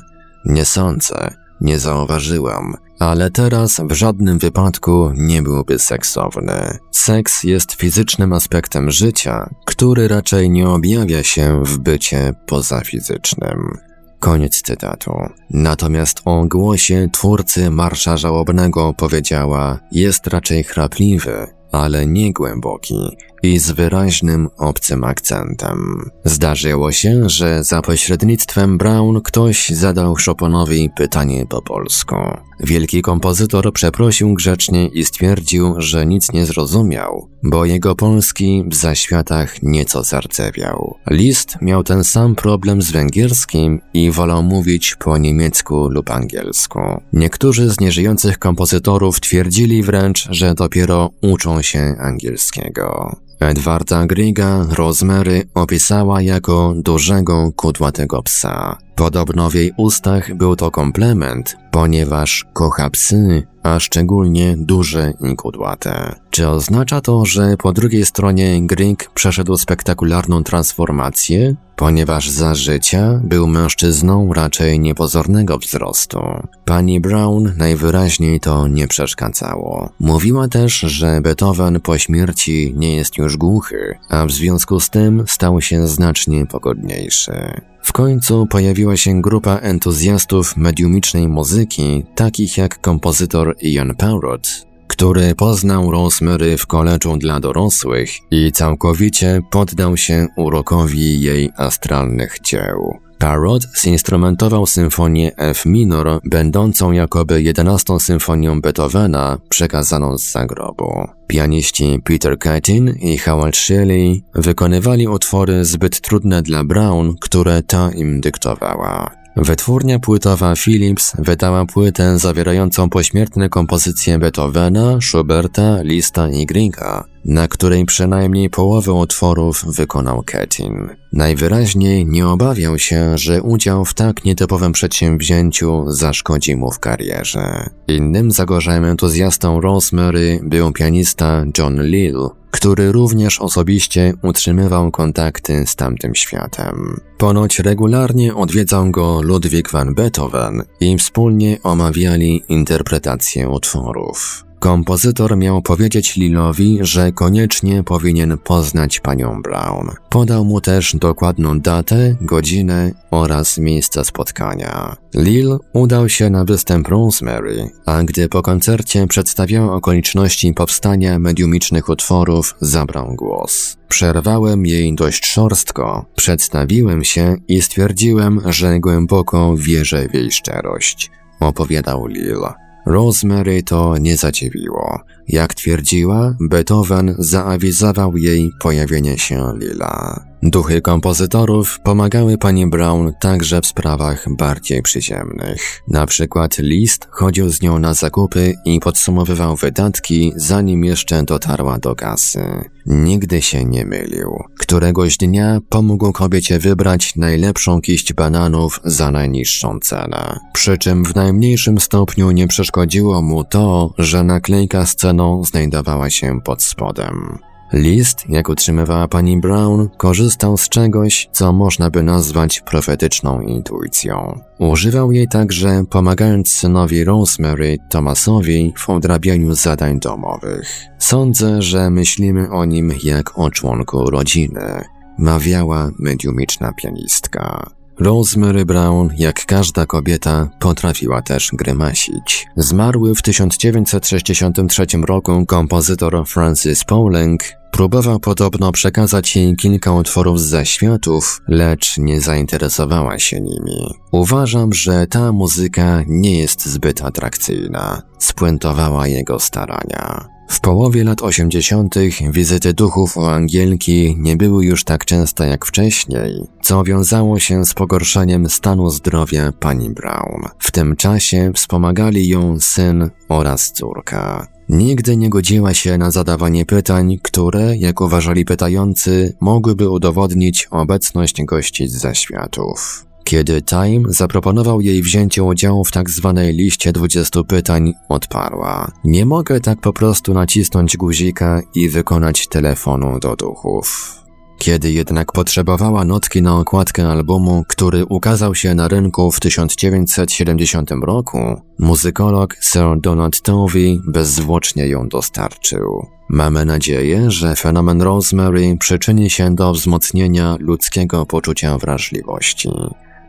Nie 0.45 0.65
sądzę, 0.65 1.33
nie 1.61 1.79
zauważyłam, 1.79 2.77
ale 2.99 3.31
teraz 3.31 3.81
w 3.89 3.91
żadnym 3.91 4.39
wypadku 4.39 5.11
nie 5.15 5.41
byłby 5.41 5.79
seksowny. 5.79 6.77
Seks 6.91 7.43
jest 7.43 7.73
fizycznym 7.73 8.33
aspektem 8.33 8.91
życia, 8.91 9.49
który 9.65 10.07
raczej 10.07 10.49
nie 10.49 10.69
objawia 10.69 11.23
się 11.23 11.63
w 11.63 11.77
bycie 11.77 12.33
pozafizycznym. 12.47 13.77
Koniec 14.19 14.61
cytatu. 14.61 15.11
Natomiast 15.49 16.21
o 16.25 16.45
głosie 16.45 17.09
twórcy 17.11 17.69
Marsza 17.69 18.17
Żałobnego 18.17 18.93
powiedziała, 18.93 19.79
jest 19.91 20.27
raczej 20.27 20.63
chrapliwy, 20.63 21.47
ale 21.71 22.05
nie 22.05 22.33
głęboki 22.33 23.17
i 23.43 23.59
z 23.59 23.71
wyraźnym 23.71 24.49
obcym 24.57 25.03
akcentem. 25.03 26.09
Zdarzyło 26.25 26.91
się, 26.91 27.29
że 27.29 27.63
za 27.63 27.81
pośrednictwem 27.81 28.77
Brown 28.77 29.21
ktoś 29.21 29.69
zadał 29.69 30.15
Chopinowi 30.25 30.89
pytanie 30.97 31.45
po 31.49 31.61
polsku. 31.61 32.15
Wielki 32.59 33.01
kompozytor 33.01 33.73
przeprosił 33.73 34.33
grzecznie 34.33 34.87
i 34.87 35.05
stwierdził, 35.05 35.75
że 35.77 36.05
nic 36.05 36.31
nie 36.31 36.45
zrozumiał, 36.45 37.29
bo 37.43 37.65
jego 37.65 37.95
polski 37.95 38.63
w 38.67 38.75
zaświatach 38.75 39.63
nieco 39.63 40.03
zardzewiał. 40.03 40.95
List 41.09 41.57
miał 41.61 41.83
ten 41.83 42.03
sam 42.03 42.35
problem 42.35 42.81
z 42.81 42.91
węgierskim 42.91 43.81
i 43.93 44.11
wolał 44.11 44.43
mówić 44.43 44.95
po 44.95 45.17
niemiecku 45.17 45.89
lub 45.89 46.11
angielsku. 46.11 46.79
Niektórzy 47.13 47.69
z 47.69 47.79
nieżyjących 47.79 48.39
kompozytorów 48.39 49.19
twierdzili 49.19 49.83
wręcz, 49.83 50.27
że 50.31 50.53
dopiero 50.53 51.09
uczą 51.21 51.61
się 51.61 51.95
angielskiego. 51.99 53.15
Edwarda 53.49 54.05
Griga 54.05 54.65
Rosemary 54.69 55.43
opisała 55.53 56.21
jako 56.21 56.73
dużego 56.77 57.51
kudłatego 57.55 58.23
psa. 58.23 58.77
Podobno 58.95 59.49
w 59.49 59.53
jej 59.53 59.71
ustach 59.77 60.33
był 60.35 60.55
to 60.55 60.71
komplement, 60.71 61.57
ponieważ 61.71 62.45
kocha 62.53 62.89
psy, 62.89 63.47
a 63.63 63.79
szczególnie 63.79 64.55
duże 64.57 65.13
i 65.31 65.35
kudłate. 65.35 66.15
Czy 66.29 66.49
oznacza 66.49 67.01
to, 67.01 67.25
że 67.25 67.57
po 67.57 67.73
drugiej 67.73 68.05
stronie 68.05 68.67
Grieg 68.67 69.09
przeszedł 69.13 69.57
spektakularną 69.57 70.43
transformację, 70.43 71.55
ponieważ 71.75 72.29
za 72.29 72.55
życia 72.55 73.21
był 73.23 73.47
mężczyzną 73.47 74.33
raczej 74.33 74.79
niepozornego 74.79 75.57
wzrostu? 75.57 76.19
Pani 76.65 76.99
Brown 76.99 77.53
najwyraźniej 77.57 78.39
to 78.39 78.67
nie 78.67 78.87
przeszkadzało. 78.87 79.89
Mówiła 79.99 80.47
też, 80.47 80.73
że 80.73 81.21
Beethoven 81.21 81.79
po 81.81 81.97
śmierci 81.97 82.73
nie 82.77 82.95
jest 82.95 83.17
już 83.17 83.37
głuchy, 83.37 83.97
a 84.09 84.25
w 84.25 84.31
związku 84.31 84.79
z 84.79 84.89
tym 84.89 85.23
stał 85.27 85.61
się 85.61 85.87
znacznie 85.87 86.45
pogodniejszy. 86.45 87.61
W 87.84 87.91
końcu 87.91 88.45
pojawiła 88.45 88.97
się 88.97 89.21
grupa 89.21 89.57
entuzjastów 89.57 90.57
mediumicznej 90.57 91.27
muzyki, 91.27 92.03
takich 92.15 92.57
jak 92.57 92.81
kompozytor 92.81 93.55
Ian 93.61 93.95
Parrott, 93.95 94.47
który 94.88 95.36
poznał 95.36 95.91
Rosemary 95.91 96.57
w 96.57 96.67
koleczu 96.67 97.17
dla 97.17 97.39
dorosłych 97.39 98.09
i 98.31 98.51
całkowicie 98.51 99.41
poddał 99.51 99.97
się 99.97 100.27
urokowi 100.38 101.21
jej 101.21 101.51
astralnych 101.57 102.38
dzieł. 102.43 102.99
Parrot 103.24 103.67
zinstrumentował 103.82 104.65
symfonię 104.65 105.32
F 105.38 105.65
minor, 105.65 106.19
będącą 106.26 106.91
jakoby 106.91 107.41
jedenastą 107.41 107.99
symfonią 107.99 108.61
Beethovena 108.61 109.38
przekazaną 109.49 110.17
z 110.17 110.32
zagrobu. 110.32 111.07
Pianiści 111.28 111.99
Peter 112.03 112.39
Catin 112.39 112.89
i 112.89 113.17
Howard 113.17 113.55
Shelley 113.55 114.24
wykonywali 114.36 115.07
utwory 115.07 115.65
zbyt 115.65 116.01
trudne 116.01 116.41
dla 116.41 116.63
Brown, 116.63 117.15
które 117.21 117.61
ta 117.61 117.91
im 117.91 118.21
dyktowała. 118.21 119.11
Wytwórnia 119.36 119.99
płytowa 119.99 120.55
Philips 120.55 121.13
wydała 121.19 121.65
płytę 121.65 122.19
zawierającą 122.19 122.89
pośmiertne 122.89 123.49
kompozycje 123.49 124.19
Beethovena, 124.19 124.97
Schuberta, 125.01 125.82
Lista 125.82 126.30
i 126.30 126.45
Grieга, 126.45 127.12
na 127.26 127.47
której 127.47 127.86
przynajmniej 127.86 128.49
połowę 128.49 128.93
utworów 128.93 129.65
wykonał 129.67 130.24
Ketin. 130.24 130.89
Najwyraźniej 131.13 132.05
nie 132.05 132.28
obawiał 132.28 132.80
się, 132.80 133.17
że 133.17 133.41
udział 133.41 133.86
w 133.86 133.93
tak 133.93 134.26
nietypowym 134.26 134.71
przedsięwzięciu 134.71 135.86
zaszkodzi 135.88 136.55
mu 136.55 136.71
w 136.71 136.80
karierze. 136.80 137.69
Innym 137.88 138.32
zagorzałym 138.32 138.86
entuzjastą 138.86 139.61
Rosemary 139.61 140.39
był 140.43 140.71
pianista 140.71 141.45
John 141.57 141.84
Lill, 141.84 142.30
który 142.51 142.91
również 142.91 143.39
osobiście 143.39 144.13
utrzymywał 144.24 144.91
kontakty 144.91 145.63
z 145.67 145.76
tamtym 145.76 146.15
światem. 146.15 146.99
Ponoć 147.17 147.59
regularnie 147.59 148.36
odwiedzał 148.36 148.91
go 148.91 149.21
Ludwig 149.21 149.71
van 149.71 149.93
Beethoven 149.93 150.63
i 150.80 150.97
wspólnie 150.97 151.57
omawiali 151.63 152.43
interpretację 152.49 153.49
utworów. 153.49 154.45
Kompozytor 154.64 155.38
miał 155.38 155.61
powiedzieć 155.61 156.16
Lilowi, 156.16 156.80
że 156.82 157.11
koniecznie 157.11 157.84
powinien 157.84 158.38
poznać 158.38 158.99
panią 158.99 159.41
Brown. 159.41 159.89
Podał 160.09 160.45
mu 160.45 160.61
też 160.61 160.95
dokładną 160.95 161.59
datę, 161.59 162.16
godzinę 162.22 162.91
oraz 163.11 163.57
miejsce 163.57 164.05
spotkania. 164.05 164.95
Lil 165.16 165.57
udał 165.74 166.09
się 166.09 166.30
na 166.30 166.45
występ 166.45 166.88
Rosemary, 166.88 167.70
a 167.86 168.03
gdy 168.03 168.30
po 168.30 168.41
koncercie 168.41 169.07
przedstawiała 169.07 169.76
okoliczności 169.76 170.53
powstania 170.53 171.20
mediumicznych 171.20 171.89
utworów, 171.89 172.55
zabrał 172.61 173.16
głos. 173.16 173.78
Przerwałem 173.88 174.66
jej 174.66 174.95
dość 174.95 175.26
szorstko, 175.26 176.05
przedstawiłem 176.16 177.03
się 177.03 177.36
i 177.47 177.61
stwierdziłem, 177.61 178.41
że 178.45 178.80
głęboko 178.80 179.57
wierzę 179.57 180.09
w 180.09 180.14
jej 180.14 180.32
szczerość, 180.32 181.11
opowiadał 181.39 182.07
Lil. 182.07 182.62
Rosemary 182.86 183.63
to 183.63 183.97
nie 183.97 184.17
zadziwiło. 184.17 184.99
Jak 185.28 185.53
twierdziła, 185.53 186.36
Beethoven 186.49 187.15
zaawizował 187.19 188.17
jej 188.17 188.51
pojawienie 188.61 189.17
się 189.17 189.53
Lila. 189.59 190.34
Duchy 190.45 190.82
kompozytorów 190.82 191.80
pomagały 191.84 192.38
pani 192.38 192.67
Brown 192.67 193.11
także 193.19 193.61
w 193.61 193.67
sprawach 193.67 194.26
bardziej 194.38 194.82
przyziemnych. 194.82 195.82
Na 195.88 196.05
przykład 196.05 196.57
List 196.57 197.07
chodził 197.11 197.49
z 197.49 197.61
nią 197.61 197.80
na 197.80 197.93
zakupy 197.93 198.53
i 198.65 198.80
podsumowywał 198.80 199.55
wydatki, 199.55 200.34
zanim 200.36 200.84
jeszcze 200.84 201.24
dotarła 201.24 201.80
do 201.80 201.95
kasy. 201.95 202.43
Nigdy 202.86 203.41
się 203.41 203.65
nie 203.65 203.86
mylił. 203.86 204.43
Któregoś 204.59 205.17
dnia 205.17 205.59
pomógł 205.69 206.11
kobiecie 206.11 206.59
wybrać 206.59 207.15
najlepszą 207.15 207.82
kiść 207.82 208.13
bananów 208.13 208.80
za 208.84 209.11
najniższą 209.11 209.80
cenę. 209.80 210.39
Przy 210.53 210.78
czym 210.78 211.05
w 211.05 211.15
najmniejszym 211.15 211.80
stopniu 211.80 212.32
nie 212.32 212.47
przeszkodziło 212.47 213.21
mu 213.21 213.43
to, 213.43 213.93
że 213.97 214.24
naklejka 214.24 214.86
z 214.86 214.95
ceną 214.95 215.12
znajdowała 215.43 216.09
się 216.09 216.41
pod 216.41 216.64
spodem. 216.64 217.38
List, 217.74 218.30
jak 218.30 218.49
utrzymywała 218.49 219.07
pani 219.07 219.39
Brown, 219.39 219.89
korzystał 219.97 220.57
z 220.57 220.70
czegoś, 220.70 221.30
co 221.32 221.53
można 221.53 221.89
by 221.89 222.03
nazwać 222.03 222.61
profetyczną 222.61 223.41
intuicją. 223.41 224.39
Używał 224.59 225.11
jej 225.11 225.28
także 225.28 225.84
pomagając 225.89 226.49
synowi 226.49 227.03
Rosemary, 227.03 227.78
Thomasowi, 227.89 228.74
w 228.78 228.89
odrabianiu 228.89 229.53
zadań 229.53 229.99
domowych. 229.99 230.82
Sądzę, 230.99 231.61
że 231.61 231.89
myślimy 231.89 232.49
o 232.49 232.66
nim 232.66 232.93
jak 233.03 233.39
o 233.39 233.51
członku 233.51 234.09
rodziny, 234.09 234.84
mawiała 235.18 235.91
mediumiczna 235.99 236.72
pianistka. 236.74 237.70
Rosemary 237.99 238.65
Brown, 238.65 239.09
jak 239.17 239.45
każda 239.45 239.85
kobieta, 239.85 240.49
potrafiła 240.59 241.21
też 241.21 241.49
grymasić. 241.53 242.45
Zmarły 242.57 243.15
w 243.15 243.21
1963 243.21 244.85
roku 245.07 245.45
kompozytor 245.45 246.27
Francis 246.27 246.83
Poulenc 246.83 247.41
próbował 247.71 248.19
podobno 248.19 248.71
przekazać 248.71 249.35
jej 249.35 249.55
kilka 249.55 249.91
utworów 249.91 250.39
z 250.39 250.43
zaświatów, 250.43 251.41
lecz 251.47 251.97
nie 251.97 252.21
zainteresowała 252.21 253.19
się 253.19 253.41
nimi. 253.41 253.93
Uważam, 254.11 254.73
że 254.73 255.07
ta 255.07 255.31
muzyka 255.31 256.03
nie 256.07 256.39
jest 256.39 256.65
zbyt 256.65 257.01
atrakcyjna, 257.01 258.01
spuentowała 258.19 259.07
jego 259.07 259.39
starania. 259.39 260.32
W 260.47 260.59
połowie 260.59 261.03
lat 261.03 261.21
80. 261.21 261.95
wizyty 262.31 262.73
duchów 262.73 263.17
u 263.17 263.25
Angielki 263.25 264.15
nie 264.19 264.37
były 264.37 264.65
już 264.65 264.83
tak 264.83 265.05
częste 265.05 265.47
jak 265.47 265.65
wcześniej, 265.65 266.47
co 266.61 266.83
wiązało 266.83 267.39
się 267.39 267.65
z 267.65 267.73
pogorszeniem 267.73 268.49
stanu 268.49 268.89
zdrowia 268.89 269.51
pani 269.59 269.89
Brown. 269.89 270.41
W 270.59 270.71
tym 270.71 270.95
czasie 270.95 271.51
wspomagali 271.55 272.27
ją 272.27 272.59
syn 272.59 273.09
oraz 273.29 273.71
córka. 273.71 274.47
Nigdy 274.69 275.17
nie 275.17 275.29
godziła 275.29 275.73
się 275.73 275.97
na 275.97 276.11
zadawanie 276.11 276.65
pytań, 276.65 277.17
które, 277.23 277.77
jak 277.77 278.01
uważali 278.01 278.45
pytający, 278.45 279.37
mogłyby 279.41 279.89
udowodnić 279.89 280.67
obecność 280.71 281.43
gości 281.43 281.87
z 281.87 281.91
zaświatów. 281.93 283.05
Kiedy 283.24 283.61
Time 283.61 284.03
zaproponował 284.07 284.82
jej 284.82 285.01
wzięcie 285.01 285.43
udziału 285.43 285.86
w 285.86 285.91
tak 285.91 286.09
zwanej 286.09 286.53
liście 286.53 286.91
20 286.91 287.43
pytań, 287.43 287.93
odparła: 288.09 288.91
Nie 289.03 289.26
mogę 289.26 289.59
tak 289.59 289.82
po 289.82 289.93
prostu 289.93 290.34
nacisnąć 290.34 290.97
guzika 290.97 291.61
i 291.76 291.89
wykonać 291.89 292.47
telefonu 292.47 293.19
do 293.19 293.36
duchów. 293.36 294.19
Kiedy 294.57 294.91
jednak 294.91 295.32
potrzebowała 295.32 296.05
notki 296.05 296.41
na 296.41 296.57
okładkę 296.57 297.07
albumu, 297.07 297.63
który 297.67 298.05
ukazał 298.05 298.55
się 298.55 298.76
na 298.76 298.88
rynku 298.88 299.32
w 299.32 299.39
1970 299.39 300.91
roku, 300.91 301.61
muzykolog 301.80 302.55
Sir 302.61 303.01
Donald 303.01 303.41
Tovey 303.41 304.01
bezzwłocznie 304.07 304.88
ją 304.88 305.09
dostarczył. 305.09 306.07
Mamy 306.30 306.65
nadzieję, 306.65 307.32
że 307.32 307.55
fenomen 307.55 308.01
Rosemary 308.01 308.78
przyczyni 308.80 309.30
się 309.30 309.55
do 309.55 309.74
wzmocnienia 309.74 310.57
ludzkiego 310.59 311.26
poczucia 311.26 311.78
wrażliwości 311.78 312.69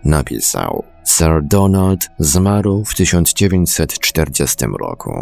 napisał. 0.05 0.84
Sir 1.05 1.42
Donald 1.42 2.09
zmarł 2.18 2.84
w 2.84 2.94
1940 2.94 4.64
roku. 4.80 5.12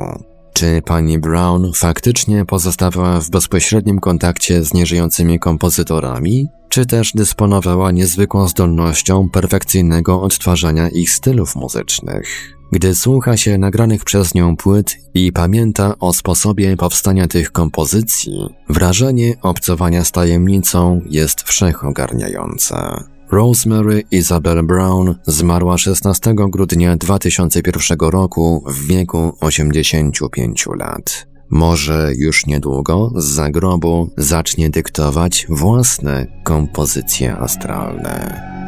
Czy 0.52 0.82
pani 0.84 1.18
Brown 1.18 1.72
faktycznie 1.74 2.44
pozostawała 2.44 3.20
w 3.20 3.30
bezpośrednim 3.30 3.98
kontakcie 3.98 4.64
z 4.64 4.74
nieżyjącymi 4.74 5.38
kompozytorami, 5.38 6.48
czy 6.68 6.86
też 6.86 7.12
dysponowała 7.14 7.90
niezwykłą 7.90 8.48
zdolnością 8.48 9.28
perfekcyjnego 9.28 10.22
odtwarzania 10.22 10.88
ich 10.88 11.10
stylów 11.10 11.56
muzycznych? 11.56 12.54
Gdy 12.72 12.94
słucha 12.94 13.36
się 13.36 13.58
nagranych 13.58 14.04
przez 14.04 14.34
nią 14.34 14.56
płyt 14.56 14.96
i 15.14 15.32
pamięta 15.32 15.94
o 15.98 16.12
sposobie 16.12 16.76
powstania 16.76 17.28
tych 17.28 17.52
kompozycji, 17.52 18.48
wrażenie 18.68 19.34
obcowania 19.42 20.04
z 20.04 20.12
tajemnicą 20.12 21.00
jest 21.10 21.42
wszechogarniające. 21.42 23.04
Rosemary 23.32 24.04
Isabel 24.10 24.62
Brown 24.62 25.14
zmarła 25.26 25.78
16 25.78 26.34
grudnia 26.36 26.96
2001 26.96 27.98
roku 27.98 28.64
w 28.66 28.86
wieku 28.86 29.36
85 29.40 30.66
lat. 30.78 31.26
Może 31.50 32.12
już 32.16 32.46
niedługo 32.46 33.12
z 33.16 33.24
zagrobu 33.24 34.10
zacznie 34.16 34.70
dyktować 34.70 35.46
własne 35.48 36.26
kompozycje 36.44 37.36
astralne. 37.36 38.61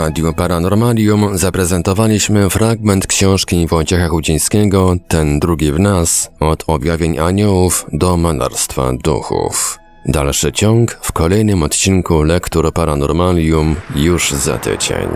Radiu 0.00 0.34
Paranormalium 0.34 1.38
zaprezentowaliśmy 1.38 2.50
fragment 2.50 3.06
książki 3.06 3.66
Wojciecha 3.66 4.08
Chudzińskiego 4.08 4.96
Ten 5.08 5.40
drugi 5.40 5.72
w 5.72 5.80
nas 5.80 6.30
od 6.40 6.64
objawień 6.66 7.18
aniołów 7.18 7.86
do 7.92 8.16
malarstwa 8.16 8.92
duchów. 8.92 9.78
Dalszy 10.06 10.52
ciąg 10.52 10.98
w 11.02 11.12
kolejnym 11.12 11.62
odcinku 11.62 12.22
Lektur 12.22 12.72
Paranormalium 12.72 13.76
już 13.94 14.30
za 14.30 14.58
tydzień. 14.58 15.08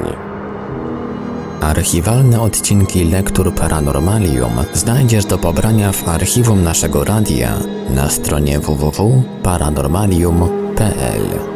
Archiwalne 1.60 2.40
odcinki 2.40 3.04
Lektur 3.04 3.54
Paranormalium 3.54 4.52
znajdziesz 4.72 5.24
do 5.24 5.38
pobrania 5.38 5.92
w 5.92 6.08
archiwum 6.08 6.62
naszego 6.62 7.04
radia 7.04 7.58
na 7.90 8.10
stronie 8.10 8.60
www.paranormalium.pl. 8.60 11.53